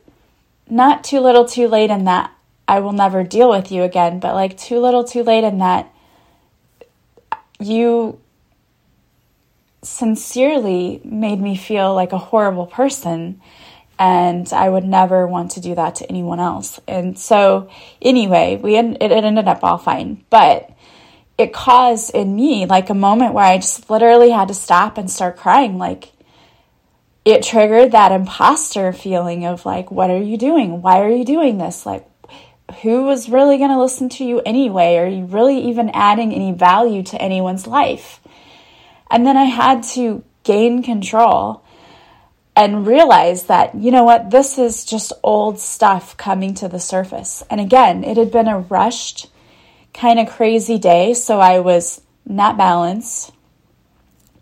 not 0.69 1.04
too 1.04 1.19
little 1.19 1.45
too 1.45 1.67
late 1.67 1.89
in 1.89 2.06
that 2.06 2.32
I 2.67 2.80
will 2.80 2.93
never 2.93 3.24
deal 3.24 3.50
with 3.50 3.71
you 3.71 3.84
again, 3.84 4.19
but 4.19 4.34
like 4.34 4.58
too 4.58 4.80
little 4.80 5.04
too 5.04 5.24
late 5.24 5.43
in 5.43 5.58
that 5.58 5.93
you 7.60 8.17
sincerely 9.84 11.02
made 11.04 11.41
me 11.41 11.58
feel 11.58 11.93
like 11.93 12.13
a 12.13 12.17
horrible 12.17 12.65
person 12.65 13.41
and 14.02 14.52
I 14.52 14.68
would 14.68 14.84
never 14.84 15.28
want 15.28 15.52
to 15.52 15.62
do 15.62 15.76
that 15.76 15.94
to 15.98 16.10
anyone 16.10 16.40
else. 16.40 16.80
And 16.88 17.20
so, 17.20 17.70
anyway, 18.02 18.60
we 18.60 18.76
it 18.76 18.98
ended 19.00 19.48
up 19.48 19.64
all 19.64 19.78
fine, 19.78 20.26
but 20.32 20.72
it 21.38 21.54
caused 21.54 22.16
in 22.16 22.36
me 22.36 22.66
like 22.66 22.90
a 22.90 22.96
moment 22.96 23.36
where 23.36 23.46
I 23.46 23.58
just 23.58 23.92
literally 23.92 24.32
had 24.32 24.48
to 24.48 24.56
stop 24.56 24.98
and 24.98 25.10
start 25.10 25.38
crying. 25.38 25.78
Like 25.78 26.14
it 27.26 27.44
triggered 27.44 27.92
that 27.92 28.12
imposter 28.12 28.92
feeling 28.92 29.46
of 29.46 29.68
like, 29.68 29.92
what 29.92 30.10
are 30.10 30.22
you 30.22 30.36
doing? 30.36 30.82
Why 30.82 31.02
are 31.02 31.12
you 31.12 31.24
doing 31.24 31.60
this? 31.60 31.86
Like, 31.86 32.08
who 32.82 33.04
was 33.04 33.30
really 33.30 33.60
going 33.60 33.70
to 33.70 33.80
listen 33.80 34.10
to 34.10 34.26
you 34.26 34.42
anyway? 34.48 34.96
Are 34.96 35.08
you 35.08 35.26
really 35.26 35.60
even 35.70 35.92
adding 35.94 36.34
any 36.34 36.54
value 36.54 37.04
to 37.04 37.22
anyone's 37.22 37.68
life? 37.68 38.20
And 39.12 39.28
then 39.28 39.38
I 39.38 39.44
had 39.44 39.84
to 39.94 40.24
gain 40.44 40.82
control 40.82 41.64
and 42.56 42.86
realize 42.86 43.44
that, 43.46 43.76
you 43.76 43.92
know 43.92 44.04
what, 44.04 44.30
this 44.30 44.58
is 44.58 44.86
just 44.86 45.14
old 45.24 45.60
stuff 45.60 46.18
coming 46.18 46.54
to 46.56 46.68
the 46.68 46.80
surface. 46.80 47.44
And 47.50 47.62
again, 47.62 48.04
it 48.04 48.18
had 48.18 48.32
been 48.32 48.48
a 48.48 48.60
rushed, 48.60 49.30
kind 49.94 50.20
of 50.20 50.30
crazy 50.30 50.78
day. 50.78 51.14
So 51.14 51.40
I 51.40 51.60
was 51.60 52.02
not 52.26 52.58
balanced. 52.58 53.32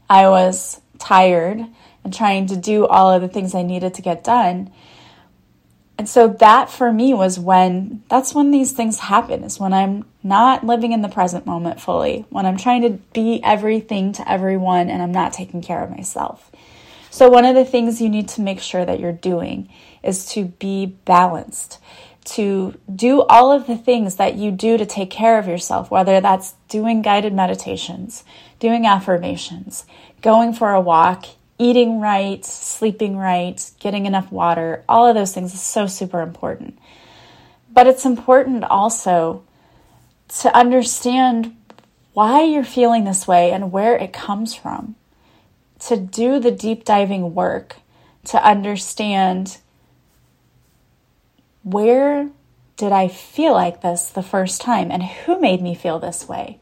I 0.10 0.28
was 0.28 0.82
tired 0.98 1.64
and 2.04 2.14
trying 2.14 2.48
to 2.48 2.58
do 2.58 2.88
all 2.88 3.12
of 3.12 3.22
the 3.22 3.28
things 3.28 3.54
I 3.54 3.62
needed 3.62 3.94
to 3.96 4.02
get 4.02 4.24
done. 4.24 4.72
And 6.00 6.08
so 6.08 6.30
that 6.30 6.70
for 6.70 6.94
me 6.94 7.14
was 7.14 7.38
when 7.38 8.04
that's 8.10 8.34
when 8.34 8.52
these 8.52 8.72
things 8.72 9.00
happen 9.00 9.44
is 9.44 9.60
when 9.60 9.74
I'm 9.74 10.06
not 10.24 10.66
living 10.66 10.94
in 10.94 11.02
the 11.02 11.10
present 11.10 11.46
moment 11.46 11.82
fully, 11.82 12.26
when 12.30 12.46
I'm 12.46 12.56
trying 12.56 12.84
to 12.84 12.92
be 13.14 13.42
everything 13.44 14.14
to 14.14 14.32
everyone 14.32 14.90
and 14.90 15.02
I'm 15.02 15.12
not 15.12 15.34
taking 15.34 15.62
care 15.62 15.84
of 15.84 15.90
myself. 15.90 16.52
So, 17.12 17.28
one 17.30 17.46
of 17.46 17.56
the 17.56 17.66
things 17.66 18.02
you 18.02 18.10
need 18.10 18.28
to 18.30 18.42
make 18.42 18.60
sure 18.60 18.86
that 18.86 19.00
you're 19.00 19.12
doing 19.12 19.70
is 20.04 20.26
to 20.34 20.46
be 20.46 20.86
balanced, 20.86 21.80
to 22.26 22.80
do 22.94 23.24
all 23.24 23.52
of 23.52 23.66
the 23.66 23.78
things 23.78 24.18
that 24.18 24.36
you 24.36 24.52
do 24.52 24.78
to 24.78 24.86
take 24.86 25.10
care 25.10 25.40
of 25.40 25.48
yourself, 25.48 25.90
whether 25.90 26.22
that's 26.22 26.54
doing 26.68 27.02
guided 27.02 27.34
meditations, 27.34 28.24
doing 28.60 28.86
affirmations, 28.86 29.86
going 30.22 30.54
for 30.54 30.72
a 30.74 30.82
walk, 30.82 31.26
eating 31.58 32.00
right, 32.00 32.46
sleeping 32.46 33.18
right, 33.18 33.72
getting 33.80 34.06
enough 34.06 34.32
water, 34.32 34.84
all 34.88 35.08
of 35.08 35.16
those 35.16 35.34
things 35.34 35.54
is 35.54 35.62
so 35.62 35.88
super 35.88 36.22
important. 36.22 36.78
But 37.72 37.88
it's 37.88 38.06
important 38.06 38.64
also 38.64 39.44
to 40.40 40.56
understand 40.56 41.56
why 42.14 42.44
you're 42.44 42.64
feeling 42.64 43.04
this 43.04 43.28
way 43.28 43.52
and 43.52 43.72
where 43.72 43.96
it 43.98 44.14
comes 44.14 44.54
from 44.54 44.96
to 45.80 45.98
do 45.98 46.40
the 46.40 46.52
deep 46.52 46.84
diving 46.84 47.34
work 47.34 47.78
to 48.26 48.44
understand 48.44 49.58
where 51.64 52.30
did 52.78 52.92
I 52.92 53.08
feel 53.08 53.54
like 53.54 53.82
this 53.82 54.06
the 54.06 54.24
first 54.24 54.62
time 54.62 54.92
and 54.92 55.04
who 55.04 55.40
made 55.40 55.62
me 55.62 55.76
feel 55.76 56.00
this 56.00 56.28
way? 56.28 56.60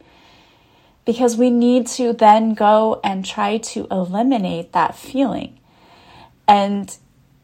Because 1.05 1.37
we 1.37 1.49
need 1.49 1.87
to 1.87 2.13
then 2.13 2.53
go 2.53 2.99
and 3.03 3.23
try 3.23 3.57
to 3.57 3.87
eliminate 3.89 4.73
that 4.73 4.95
feeling. 4.95 5.59
And 6.47 6.95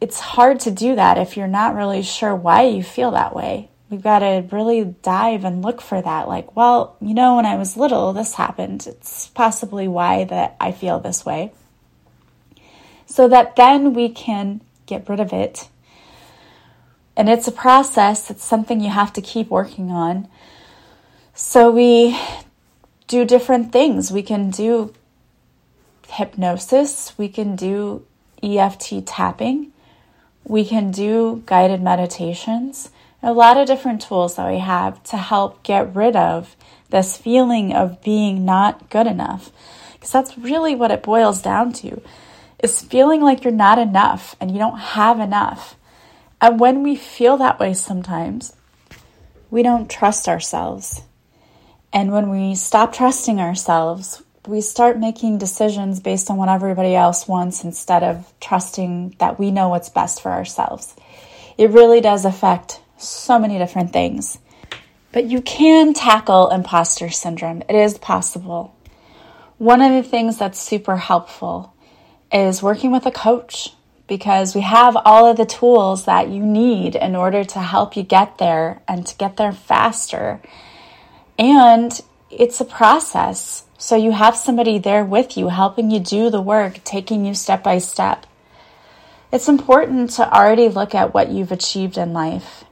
it's 0.02 0.20
hard 0.20 0.60
to 0.62 0.72
do 0.72 0.96
that 0.96 1.18
if 1.18 1.38
you're 1.38 1.48
not 1.48 1.76
really 1.76 2.04
sure 2.04 2.36
why 2.36 2.64
you 2.64 2.84
feel 2.84 3.12
that 3.12 3.36
way. 3.36 3.70
We've 3.90 4.02
got 4.02 4.20
to 4.20 4.46
really 4.52 4.84
dive 4.84 5.46
and 5.46 5.62
look 5.62 5.80
for 5.80 6.02
that. 6.02 6.28
Like, 6.28 6.56
well, 6.56 6.98
you 7.00 7.14
know, 7.14 7.36
when 7.36 7.46
I 7.46 7.58
was 7.58 7.78
little, 7.78 8.12
this 8.12 8.34
happened. 8.34 8.88
It's 8.88 9.28
possibly 9.30 9.88
why 9.88 10.24
that 10.26 10.58
I 10.60 10.72
feel 10.72 11.00
this 11.00 11.26
way 11.26 11.54
so 13.14 13.28
that 13.28 13.56
then 13.56 13.94
we 13.94 14.10
can 14.10 14.60
get 14.88 15.08
rid 15.08 15.20
of 15.20 15.32
it. 15.32 15.70
And 17.16 17.30
it's 17.30 17.48
a 17.48 17.52
process, 17.52 18.32
it's 18.32 18.44
something 18.44 18.82
you 18.82 18.90
have 18.90 19.14
to 19.14 19.22
keep 19.22 19.52
working 19.52 19.92
on. 19.92 20.28
So 21.36 21.70
we 21.70 22.20
do 23.08 23.24
different 23.24 23.72
things. 23.72 24.12
We 24.12 24.24
can 24.24 24.50
do 24.50 24.96
hypnosis, 26.08 27.14
we 27.16 27.30
can 27.30 27.56
do 27.56 28.04
EFT 28.42 29.06
tapping, 29.06 29.72
we 30.44 30.66
can 30.66 30.90
do 30.90 31.44
guided 31.46 31.84
meditations, 31.84 32.90
A 33.22 33.32
lot 33.32 33.58
of 33.58 33.68
different 33.68 34.02
tools 34.02 34.38
that 34.38 34.52
we 34.52 34.58
have 34.58 35.04
to 35.04 35.18
help 35.18 35.62
get 35.62 35.96
rid 35.96 36.16
of 36.16 36.56
this 36.90 37.16
feeling 37.16 37.74
of 37.74 38.02
being 38.02 38.44
not 38.44 38.90
good 38.90 39.06
enough. 39.06 39.52
Because 39.94 40.12
that's 40.12 40.36
really 40.36 40.74
what 40.74 40.90
it 40.90 41.04
boils 41.04 41.44
down 41.44 41.74
to 41.74 42.02
is 42.64 42.82
feeling 42.82 43.22
like 43.22 43.44
you're 43.44 43.54
not 43.54 43.78
enough 43.78 44.36
and 44.40 44.50
you 44.50 44.58
don't 44.58 44.80
have 44.80 45.20
enough. 45.20 45.76
And 46.42 46.60
when 46.60 46.82
we 46.82 46.96
feel 46.96 47.38
that 47.38 47.60
way 47.60 47.74
sometimes, 47.74 48.56
we 49.52 49.62
don't 49.62 49.90
trust 49.90 50.28
ourselves. 50.28 51.02
And 51.92 52.12
when 52.12 52.30
we 52.30 52.56
stop 52.56 52.94
trusting 52.94 53.40
ourselves, 53.40 54.24
we 54.48 54.62
start 54.62 54.98
making 54.98 55.38
decisions 55.38 56.00
based 56.00 56.32
on 56.32 56.38
what 56.38 56.50
everybody 56.50 56.96
else 56.96 57.28
wants 57.28 57.64
instead 57.64 58.02
of 58.02 58.34
trusting 58.40 59.16
that 59.20 59.38
we 59.38 59.52
know 59.52 59.70
what's 59.70 59.90
best 59.90 60.22
for 60.22 60.32
ourselves. 60.32 60.96
It 61.58 61.70
really 61.70 62.02
does 62.02 62.26
affect 62.26 62.82
so 62.98 63.38
many 63.38 63.58
different 63.58 63.94
things. 63.94 64.40
But 65.12 65.26
you 65.26 65.42
can 65.42 65.94
tackle 65.94 66.50
imposter 66.50 67.10
syndrome. 67.10 67.62
It 67.70 67.76
is 67.76 67.98
possible. 67.98 68.76
One 69.60 69.82
of 69.82 69.92
the 69.92 70.10
things 70.10 70.38
that's 70.38 70.60
super 70.60 70.98
helpful 70.98 71.73
is 72.34 72.64
working 72.64 72.92
with 72.92 73.06
a 73.06 73.12
coach 73.12 73.70
because 74.08 74.56
we 74.56 74.62
have 74.62 74.98
all 75.06 75.26
of 75.26 75.38
the 75.38 75.46
tools 75.46 76.06
that 76.06 76.30
you 76.30 76.44
need 76.44 76.96
in 76.96 77.16
order 77.16 77.44
to 77.44 77.60
help 77.60 77.96
you 77.96 78.04
get 78.04 78.38
there 78.38 78.82
and 78.88 79.06
to 79.08 79.16
get 79.18 79.38
there 79.38 79.52
faster. 79.52 80.42
And 81.38 82.00
it's 82.30 82.60
a 82.60 82.66
process. 82.66 83.66
So 83.78 83.96
you 83.96 84.12
have 84.12 84.36
somebody 84.36 84.78
there 84.80 85.06
with 85.06 85.38
you, 85.38 85.50
helping 85.50 85.92
you 85.92 86.00
do 86.00 86.30
the 86.30 86.42
work, 86.42 86.84
taking 86.84 87.26
you 87.26 87.34
step 87.34 87.64
by 87.64 87.78
step. 87.78 88.26
It's 89.32 89.48
important 89.48 90.12
to 90.12 90.32
already 90.32 90.70
look 90.70 90.94
at 90.94 91.14
what 91.14 91.30
you've 91.30 91.52
achieved 91.52 91.98
in 91.98 92.14
life. 92.14 92.66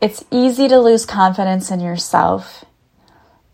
It's 0.00 0.24
easy 0.30 0.68
to 0.68 0.78
lose 0.78 1.06
confidence 1.06 1.70
in 1.70 1.80
yourself. 1.80 2.64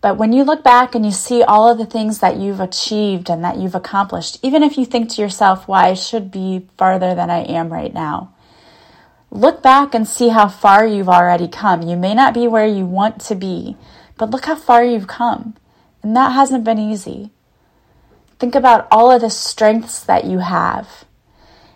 But 0.02 0.18
when 0.18 0.32
you 0.32 0.42
look 0.42 0.64
back 0.64 0.96
and 0.96 1.06
you 1.06 1.12
see 1.12 1.44
all 1.44 1.70
of 1.70 1.78
the 1.78 1.86
things 1.86 2.18
that 2.18 2.36
you've 2.36 2.58
achieved 2.58 3.30
and 3.30 3.44
that 3.44 3.56
you've 3.56 3.76
accomplished, 3.76 4.36
even 4.42 4.64
if 4.64 4.76
you 4.76 4.84
think 4.84 5.08
to 5.10 5.22
yourself, 5.22 5.68
why 5.68 5.86
I 5.86 5.94
should 5.94 6.32
be 6.32 6.66
farther 6.76 7.14
than 7.14 7.30
I 7.30 7.44
am 7.44 7.72
right 7.72 7.94
now, 7.94 8.34
look 9.30 9.62
back 9.62 9.94
and 9.94 10.06
see 10.06 10.30
how 10.30 10.48
far 10.48 10.84
you've 10.84 11.08
already 11.08 11.46
come. 11.46 11.82
You 11.82 11.96
may 11.96 12.14
not 12.14 12.34
be 12.34 12.48
where 12.48 12.66
you 12.66 12.84
want 12.84 13.20
to 13.22 13.36
be, 13.36 13.76
but 14.18 14.30
look 14.30 14.46
how 14.46 14.56
far 14.56 14.84
you've 14.84 15.06
come. 15.06 15.54
And 16.02 16.16
that 16.16 16.32
hasn't 16.32 16.64
been 16.64 16.80
easy. 16.80 17.30
Think 18.40 18.56
about 18.56 18.88
all 18.90 19.12
of 19.12 19.20
the 19.20 19.30
strengths 19.30 20.02
that 20.02 20.24
you 20.24 20.40
have. 20.40 21.04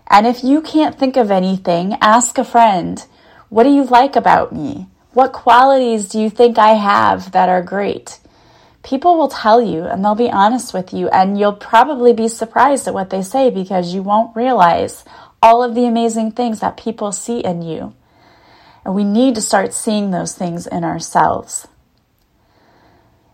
And 0.09 0.27
if 0.27 0.43
you 0.43 0.63
can't 0.63 0.99
think 0.99 1.17
of 1.17 1.31
anything, 1.31 1.97
ask 2.01 2.39
a 2.39 2.45
friend, 2.45 3.05
what 3.51 3.63
do 3.63 3.71
you 3.71 3.85
like 3.85 4.17
about 4.17 4.53
me? 4.53 4.89
What 5.17 5.33
qualities 5.33 6.11
do 6.11 6.21
you 6.21 6.29
think 6.29 6.59
I 6.59 6.75
have 6.75 7.33
that 7.33 7.49
are 7.49 7.63
great? 7.63 8.21
People 8.83 9.17
will 9.17 9.29
tell 9.29 9.63
you 9.63 9.85
and 9.85 10.05
they'll 10.05 10.15
be 10.15 10.31
honest 10.31 10.75
with 10.75 10.93
you, 10.93 11.09
and 11.09 11.41
you'll 11.41 11.55
probably 11.55 12.13
be 12.13 12.29
surprised 12.29 12.87
at 12.87 12.93
what 12.93 13.09
they 13.09 13.23
say 13.23 13.49
because 13.49 13.95
you 13.95 14.03
won't 14.03 14.37
realize 14.37 15.07
all 15.41 15.63
of 15.63 15.75
the 15.75 15.87
amazing 15.87 16.33
things 16.33 16.61
that 16.61 16.77
people 16.77 17.13
see 17.13 17.39
in 17.39 17.63
you. 17.63 17.95
And 18.85 18.95
we 18.95 19.05
need 19.05 19.35
to 19.37 19.41
start 19.41 19.73
seeing 19.73 20.11
those 20.11 20.35
things 20.35 20.67
in 20.67 20.85
ourselves. 20.85 21.67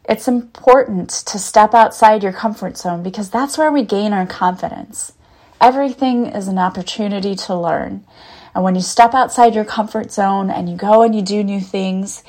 It's 0.08 0.28
important 0.28 1.10
to 1.10 1.36
step 1.36 1.74
outside 1.74 2.22
your 2.22 2.32
comfort 2.32 2.78
zone 2.78 3.02
because 3.02 3.28
that's 3.28 3.58
where 3.58 3.72
we 3.72 3.82
gain 3.82 4.12
our 4.12 4.26
confidence. 4.26 5.14
Everything 5.60 6.26
is 6.26 6.46
an 6.46 6.58
opportunity 6.58 7.34
to 7.34 7.56
learn. 7.56 8.04
And 8.54 8.64
when 8.64 8.74
you 8.74 8.82
step 8.82 9.14
outside 9.14 9.54
your 9.54 9.64
comfort 9.64 10.12
zone 10.12 10.50
and 10.50 10.68
you 10.68 10.76
go 10.76 11.02
and 11.02 11.14
you 11.14 11.22
do 11.22 11.42
new 11.42 11.60
things, 11.60 12.22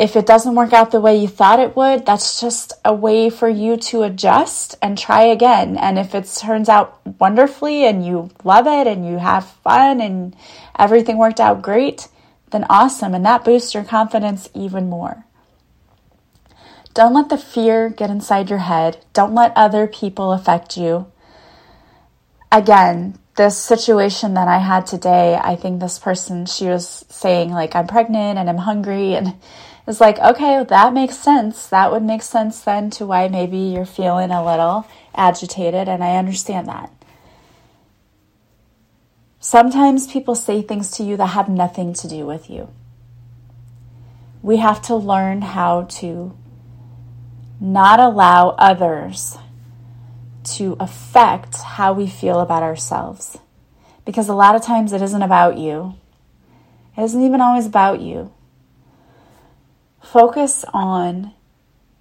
if 0.00 0.16
it 0.16 0.24
doesn't 0.24 0.54
work 0.54 0.72
out 0.72 0.92
the 0.92 1.00
way 1.00 1.16
you 1.16 1.28
thought 1.28 1.60
it 1.60 1.76
would, 1.76 2.06
that's 2.06 2.40
just 2.40 2.72
a 2.86 2.94
way 2.94 3.28
for 3.28 3.50
you 3.50 3.76
to 3.76 4.02
adjust 4.02 4.74
and 4.80 4.96
try 4.96 5.24
again. 5.24 5.76
And 5.76 5.98
if 5.98 6.14
it 6.14 6.24
turns 6.40 6.70
out 6.70 6.98
wonderfully 7.18 7.84
and 7.84 8.04
you 8.04 8.30
love 8.42 8.66
it 8.66 8.86
and 8.86 9.06
you 9.06 9.18
have 9.18 9.46
fun 9.62 10.00
and 10.00 10.34
everything 10.78 11.18
worked 11.18 11.38
out 11.38 11.60
great, 11.60 12.08
then 12.50 12.64
awesome. 12.70 13.14
And 13.14 13.26
that 13.26 13.44
boosts 13.44 13.74
your 13.74 13.84
confidence 13.84 14.48
even 14.54 14.88
more. 14.88 15.26
Don't 16.94 17.14
let 17.14 17.28
the 17.28 17.38
fear 17.38 17.90
get 17.90 18.10
inside 18.10 18.48
your 18.48 18.60
head. 18.60 19.04
Don't 19.12 19.34
let 19.34 19.52
other 19.54 19.86
people 19.86 20.32
affect 20.32 20.76
you. 20.78 21.12
Again, 22.50 23.18
this 23.40 23.56
situation 23.56 24.34
that 24.34 24.48
I 24.48 24.58
had 24.58 24.86
today, 24.86 25.34
I 25.34 25.56
think 25.56 25.80
this 25.80 25.98
person, 25.98 26.44
she 26.44 26.66
was 26.66 27.06
saying, 27.08 27.52
like, 27.52 27.74
I'm 27.74 27.86
pregnant 27.86 28.38
and 28.38 28.50
I'm 28.50 28.58
hungry. 28.58 29.14
And 29.14 29.32
it's 29.88 29.98
like, 29.98 30.18
okay, 30.18 30.62
that 30.62 30.92
makes 30.92 31.16
sense. 31.16 31.66
That 31.68 31.90
would 31.90 32.02
make 32.02 32.20
sense 32.20 32.60
then 32.60 32.90
to 32.90 33.06
why 33.06 33.28
maybe 33.28 33.56
you're 33.56 33.86
feeling 33.86 34.30
a 34.30 34.44
little 34.44 34.86
agitated. 35.14 35.88
And 35.88 36.04
I 36.04 36.16
understand 36.16 36.68
that. 36.68 36.92
Sometimes 39.38 40.06
people 40.06 40.34
say 40.34 40.60
things 40.60 40.90
to 40.98 41.02
you 41.02 41.16
that 41.16 41.28
have 41.28 41.48
nothing 41.48 41.94
to 41.94 42.08
do 42.08 42.26
with 42.26 42.50
you. 42.50 42.68
We 44.42 44.58
have 44.58 44.82
to 44.82 44.96
learn 44.96 45.40
how 45.40 45.84
to 46.00 46.36
not 47.58 48.00
allow 48.00 48.50
others 48.50 49.38
to 50.42 50.76
affect 50.80 51.56
how 51.56 51.92
we 51.92 52.06
feel 52.06 52.40
about 52.40 52.62
ourselves. 52.62 53.38
Because 54.04 54.28
a 54.28 54.34
lot 54.34 54.56
of 54.56 54.62
times 54.62 54.92
it 54.92 55.02
isn't 55.02 55.22
about 55.22 55.58
you, 55.58 55.94
it 56.96 57.02
isn't 57.02 57.22
even 57.22 57.40
always 57.40 57.66
about 57.66 58.00
you. 58.00 58.32
Focus 60.02 60.64
on 60.72 61.32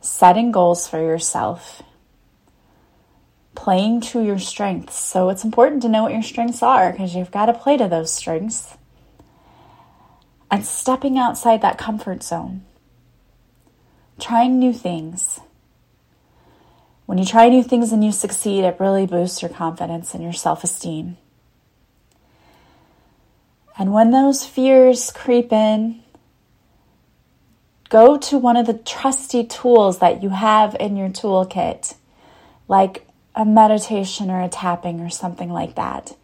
setting 0.01 0.51
goals 0.51 0.87
for 0.87 0.99
yourself, 0.99 1.83
playing 3.55 4.01
to 4.01 4.21
your 4.21 4.39
strengths. 4.39 4.95
So 4.95 5.29
it's 5.29 5.43
important 5.43 5.81
to 5.83 5.89
know 5.89 6.03
what 6.03 6.13
your 6.13 6.23
strengths 6.23 6.63
are 6.63 6.91
because 6.91 7.13
you've 7.13 7.31
got 7.31 7.47
to 7.47 7.53
play 7.53 7.77
to 7.77 7.87
those 7.87 8.11
strengths. 8.11 8.77
And 10.51 10.65
stepping 10.65 11.19
outside 11.19 11.61
that 11.61 11.77
comfort 11.77 12.23
zone, 12.23 12.65
trying 14.19 14.57
new 14.57 14.73
things 14.73 15.39
when 17.09 17.17
you 17.17 17.25
try 17.25 17.49
new 17.49 17.63
things 17.63 17.91
and 17.91 18.05
you 18.05 18.11
succeed, 18.11 18.63
it 18.63 18.79
really 18.79 19.07
boosts 19.07 19.41
your 19.41 19.49
confidence 19.49 20.13
and 20.13 20.21
your 20.21 20.31
self 20.31 20.63
esteem. 20.63 21.17
And 23.79 23.91
when 23.91 24.11
those 24.11 24.45
fears 24.45 25.09
creep 25.11 25.51
in, 25.51 26.03
go 27.89 28.15
to 28.19 28.37
one 28.37 28.57
of 28.57 28.67
the 28.67 28.75
trusty 28.75 29.43
tools 29.43 29.97
that 29.97 30.21
you 30.21 30.29
have 30.29 30.77
in 30.79 30.95
your 30.95 31.09
toolkit, 31.09 31.95
like 32.67 33.07
a 33.33 33.43
meditation 33.43 34.29
or 34.29 34.43
a 34.43 34.47
tapping 34.47 34.99
or 34.99 35.09
something 35.09 35.49
like 35.49 35.73
that. 35.77 36.15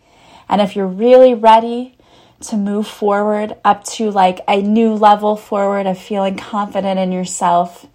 And 0.48 0.62
if 0.62 0.76
you're 0.76 0.86
really 0.86 1.34
ready 1.34 1.98
to 2.42 2.58
move 2.58 2.88
forward 2.88 3.58
up 3.66 3.86
to 3.86 4.12
like 4.12 4.42
a 4.48 4.62
new 4.62 4.94
level 4.94 5.36
forward 5.36 5.88
of 5.88 5.98
feeling 5.98 6.38
confident 6.38 7.00
in 7.00 7.12
yourself, 7.12 7.88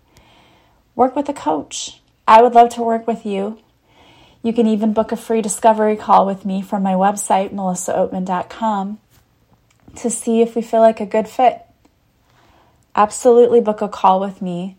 work 0.97 1.15
with 1.15 1.29
a 1.29 1.33
coach 1.33 2.00
I 2.31 2.43
would 2.43 2.55
love 2.55 2.69
to 2.75 2.83
work 2.83 3.09
with 3.09 3.27
you. 3.27 3.59
You 4.45 4.53
can 4.53 4.69
even 4.69 4.93
book 4.93 5.11
a 5.11 5.17
free 5.17 5.43
discovery 5.43 5.97
call 5.97 6.25
with 6.25 6.45
me 6.45 6.63
from 6.63 6.81
my 6.81 6.93
website, 6.93 7.51
melissaoatman.com, 7.51 9.01
to 9.97 10.11
see 10.11 10.41
if 10.41 10.55
we 10.55 10.63
feel 10.63 10.79
like 10.79 11.01
a 11.01 11.07
good 11.07 11.27
fit. 11.27 11.63
Absolutely 12.95 13.61
book 13.61 13.81
a 13.81 13.89
call 13.89 14.21
with 14.21 14.41
me. 14.41 14.77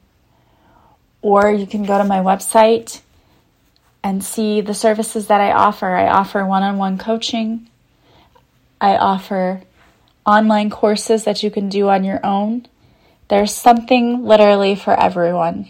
Or 1.21 1.51
you 1.51 1.67
can 1.67 1.83
go 1.83 1.97
to 1.97 2.05
my 2.05 2.19
website 2.19 3.01
and 4.01 4.23
see 4.23 4.61
the 4.61 4.73
services 4.73 5.27
that 5.27 5.41
I 5.41 5.51
offer. 5.51 5.93
I 5.93 6.07
offer 6.07 6.45
one 6.45 6.63
on 6.63 6.77
one 6.77 6.97
coaching, 6.97 7.69
I 8.79 8.95
offer 8.95 9.61
online 10.25 10.69
courses 10.69 11.25
that 11.25 11.43
you 11.43 11.51
can 11.51 11.67
do 11.67 11.89
on 11.89 12.05
your 12.05 12.25
own. 12.25 12.67
There's 13.27 13.53
something 13.53 14.23
literally 14.23 14.75
for 14.75 14.97
everyone. 14.97 15.69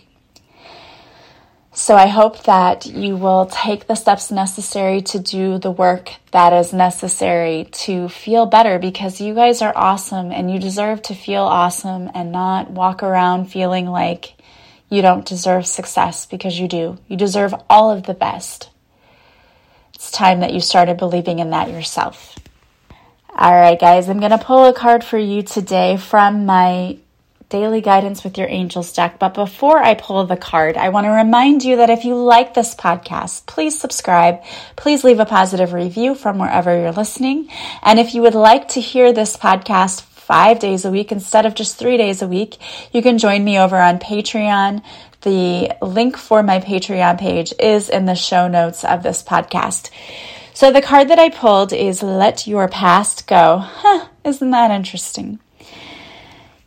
So 1.81 1.95
I 1.95 2.05
hope 2.05 2.43
that 2.43 2.85
you 2.85 3.17
will 3.17 3.47
take 3.47 3.87
the 3.87 3.95
steps 3.95 4.29
necessary 4.29 5.01
to 5.01 5.17
do 5.17 5.57
the 5.57 5.71
work 5.71 6.11
that 6.29 6.53
is 6.53 6.73
necessary 6.73 7.69
to 7.71 8.07
feel 8.07 8.45
better 8.45 8.77
because 8.77 9.19
you 9.19 9.33
guys 9.33 9.63
are 9.63 9.73
awesome 9.75 10.31
and 10.31 10.51
you 10.51 10.59
deserve 10.59 11.01
to 11.01 11.15
feel 11.15 11.41
awesome 11.41 12.11
and 12.13 12.31
not 12.31 12.69
walk 12.69 13.01
around 13.01 13.45
feeling 13.45 13.87
like 13.87 14.35
you 14.89 15.01
don't 15.01 15.25
deserve 15.25 15.65
success 15.65 16.27
because 16.27 16.59
you 16.59 16.67
do. 16.67 16.99
You 17.07 17.17
deserve 17.17 17.55
all 17.67 17.89
of 17.89 18.03
the 18.03 18.13
best. 18.13 18.69
It's 19.95 20.11
time 20.11 20.41
that 20.41 20.53
you 20.53 20.59
started 20.59 20.97
believing 20.97 21.39
in 21.39 21.49
that 21.49 21.71
yourself. 21.71 22.37
All 23.35 23.59
right, 23.59 23.79
guys, 23.79 24.07
I'm 24.07 24.19
going 24.19 24.29
to 24.29 24.37
pull 24.37 24.65
a 24.65 24.73
card 24.73 25.03
for 25.03 25.17
you 25.17 25.41
today 25.41 25.97
from 25.97 26.45
my 26.45 26.99
daily 27.51 27.81
guidance 27.81 28.23
with 28.23 28.37
your 28.37 28.47
angels 28.47 28.91
deck. 28.93 29.19
But 29.19 29.35
before 29.35 29.77
I 29.77 29.93
pull 29.93 30.25
the 30.25 30.37
card, 30.37 30.77
I 30.77 30.89
want 30.89 31.05
to 31.05 31.11
remind 31.11 31.63
you 31.63 31.75
that 31.75 31.91
if 31.91 32.05
you 32.05 32.15
like 32.15 32.55
this 32.55 32.73
podcast, 32.73 33.45
please 33.45 33.79
subscribe. 33.79 34.41
Please 34.75 35.03
leave 35.03 35.19
a 35.19 35.25
positive 35.25 35.73
review 35.73 36.15
from 36.15 36.39
wherever 36.39 36.75
you're 36.75 36.93
listening. 36.93 37.49
And 37.83 37.99
if 37.99 38.15
you 38.15 38.23
would 38.23 38.33
like 38.33 38.69
to 38.69 38.81
hear 38.81 39.13
this 39.13 39.37
podcast 39.37 40.01
five 40.01 40.59
days 40.59 40.85
a 40.85 40.91
week 40.91 41.11
instead 41.11 41.45
of 41.45 41.53
just 41.53 41.77
three 41.77 41.97
days 41.97 42.21
a 42.21 42.27
week, 42.27 42.57
you 42.93 43.01
can 43.01 43.17
join 43.19 43.43
me 43.43 43.59
over 43.59 43.77
on 43.77 43.99
Patreon. 43.99 44.81
The 45.21 45.75
link 45.81 46.17
for 46.17 46.41
my 46.41 46.59
Patreon 46.59 47.19
page 47.19 47.53
is 47.59 47.89
in 47.89 48.05
the 48.05 48.15
show 48.15 48.47
notes 48.47 48.83
of 48.83 49.03
this 49.03 49.21
podcast. 49.21 49.91
So 50.53 50.71
the 50.71 50.81
card 50.81 51.09
that 51.09 51.19
I 51.19 51.29
pulled 51.29 51.73
is 51.73 52.01
Let 52.01 52.47
Your 52.47 52.67
Past 52.67 53.27
Go. 53.27 53.57
Huh, 53.59 54.07
isn't 54.23 54.51
that 54.51 54.71
interesting? 54.71 55.39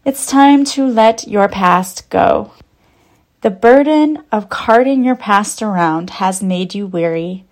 It's 0.04 0.26
time 0.26 0.66
to 0.66 0.86
let 0.86 1.26
your 1.28 1.48
past 1.48 2.10
go. 2.10 2.52
The 3.40 3.50
burden 3.50 4.22
of 4.30 4.50
carting 4.50 5.02
your 5.02 5.16
past 5.16 5.62
around 5.62 6.10
has 6.10 6.42
made 6.42 6.74
you 6.74 6.86
weary. 6.86 7.46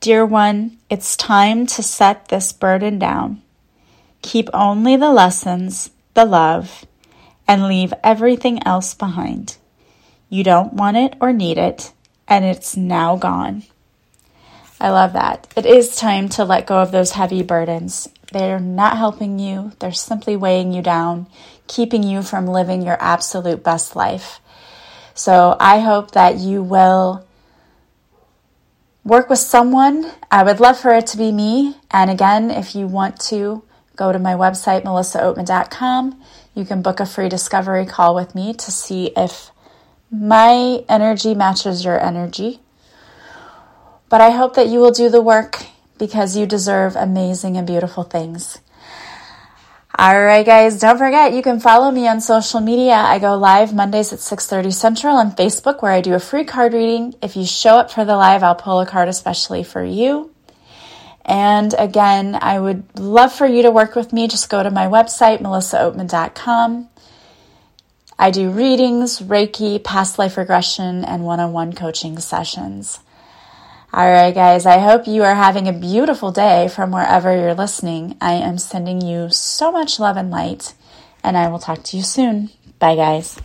Dear 0.00 0.24
one, 0.24 0.78
it's 0.88 1.14
time 1.14 1.66
to 1.66 1.82
set 1.82 2.28
this 2.28 2.54
burden 2.54 2.98
down. 2.98 3.42
Keep 4.22 4.48
only 4.54 4.96
the 4.96 5.12
lessons, 5.12 5.90
the 6.14 6.24
love, 6.24 6.86
and 7.46 7.68
leave 7.68 7.92
everything 8.02 8.66
else 8.66 8.94
behind. 8.94 9.58
You 10.30 10.44
don't 10.44 10.72
want 10.72 10.96
it 10.96 11.16
or 11.20 11.34
need 11.34 11.58
it, 11.58 11.92
and 12.26 12.46
it's 12.46 12.78
now 12.78 13.16
gone. 13.16 13.64
I 14.80 14.88
love 14.88 15.12
that. 15.12 15.52
It 15.54 15.66
is 15.66 15.96
time 15.96 16.30
to 16.30 16.44
let 16.44 16.66
go 16.66 16.78
of 16.78 16.92
those 16.92 17.10
heavy 17.10 17.42
burdens. 17.42 18.08
They're 18.32 18.60
not 18.60 18.96
helping 18.96 19.38
you, 19.38 19.72
they're 19.78 19.92
simply 19.92 20.36
weighing 20.36 20.72
you 20.72 20.82
down, 20.82 21.28
keeping 21.68 22.02
you 22.02 22.22
from 22.22 22.46
living 22.46 22.82
your 22.82 22.96
absolute 23.00 23.62
best 23.62 23.94
life. 23.94 24.40
So 25.14 25.56
I 25.60 25.80
hope 25.80 26.12
that 26.12 26.36
you 26.36 26.62
will 26.62 27.26
work 29.04 29.30
with 29.30 29.38
someone. 29.38 30.10
I 30.30 30.42
would 30.42 30.60
love 30.60 30.78
for 30.78 30.92
it 30.94 31.06
to 31.08 31.16
be 31.16 31.32
me. 31.32 31.76
And 31.90 32.10
again, 32.10 32.50
if 32.50 32.74
you 32.74 32.86
want 32.86 33.20
to 33.32 33.62
go 33.96 34.12
to 34.12 34.18
my 34.18 34.34
website, 34.34 34.84
melissaoatman.com, 34.84 36.22
you 36.54 36.64
can 36.64 36.82
book 36.82 37.00
a 37.00 37.06
free 37.06 37.28
discovery 37.28 37.86
call 37.86 38.14
with 38.14 38.34
me 38.34 38.52
to 38.54 38.70
see 38.70 39.12
if 39.16 39.50
my 40.10 40.84
energy 40.88 41.34
matches 41.34 41.84
your 41.84 42.00
energy. 42.00 42.60
But 44.08 44.20
I 44.20 44.30
hope 44.30 44.54
that 44.54 44.68
you 44.68 44.80
will 44.80 44.90
do 44.90 45.08
the 45.08 45.20
work 45.20 45.66
because 45.98 46.36
you 46.36 46.46
deserve 46.46 46.96
amazing 46.96 47.56
and 47.56 47.66
beautiful 47.66 48.04
things. 48.04 48.58
All 50.00 50.22
right, 50.22 50.46
guys, 50.46 50.78
don't 50.78 50.96
forget 50.96 51.32
you 51.32 51.42
can 51.42 51.58
follow 51.58 51.90
me 51.90 52.06
on 52.06 52.20
social 52.20 52.60
media. 52.60 52.94
I 52.94 53.18
go 53.18 53.36
live 53.36 53.74
Mondays 53.74 54.12
at 54.12 54.20
6:30 54.20 54.70
Central 54.72 55.16
on 55.16 55.32
Facebook 55.32 55.82
where 55.82 55.90
I 55.90 56.00
do 56.00 56.14
a 56.14 56.20
free 56.20 56.44
card 56.44 56.72
reading. 56.72 57.16
If 57.20 57.34
you 57.34 57.44
show 57.44 57.80
up 57.80 57.90
for 57.90 58.04
the 58.04 58.16
live, 58.16 58.44
I'll 58.44 58.54
pull 58.54 58.78
a 58.78 58.86
card 58.86 59.08
especially 59.08 59.64
for 59.64 59.82
you. 59.82 60.30
And 61.24 61.74
again, 61.76 62.38
I 62.40 62.60
would 62.60 62.84
love 62.96 63.32
for 63.32 63.44
you 63.44 63.62
to 63.62 63.72
work 63.72 63.96
with 63.96 64.12
me. 64.12 64.28
Just 64.28 64.48
go 64.48 64.62
to 64.62 64.70
my 64.70 64.86
website, 64.86 65.40
melissaoatman.com. 65.40 66.88
I 68.20 68.30
do 68.30 68.50
readings, 68.50 69.18
Reiki, 69.18 69.82
past 69.82 70.16
life 70.16 70.36
regression, 70.36 71.04
and 71.04 71.24
one 71.24 71.40
on 71.40 71.52
one 71.52 71.72
coaching 71.72 72.20
sessions. 72.20 73.00
All 73.90 74.06
right, 74.06 74.34
guys, 74.34 74.66
I 74.66 74.80
hope 74.80 75.06
you 75.06 75.22
are 75.22 75.34
having 75.34 75.66
a 75.66 75.72
beautiful 75.72 76.30
day 76.30 76.68
from 76.68 76.90
wherever 76.90 77.34
you're 77.34 77.54
listening. 77.54 78.18
I 78.20 78.34
am 78.34 78.58
sending 78.58 79.00
you 79.00 79.30
so 79.30 79.72
much 79.72 79.98
love 79.98 80.18
and 80.18 80.30
light, 80.30 80.74
and 81.24 81.38
I 81.38 81.48
will 81.48 81.58
talk 81.58 81.84
to 81.84 81.96
you 81.96 82.02
soon. 82.02 82.50
Bye, 82.78 82.96
guys. 82.96 83.40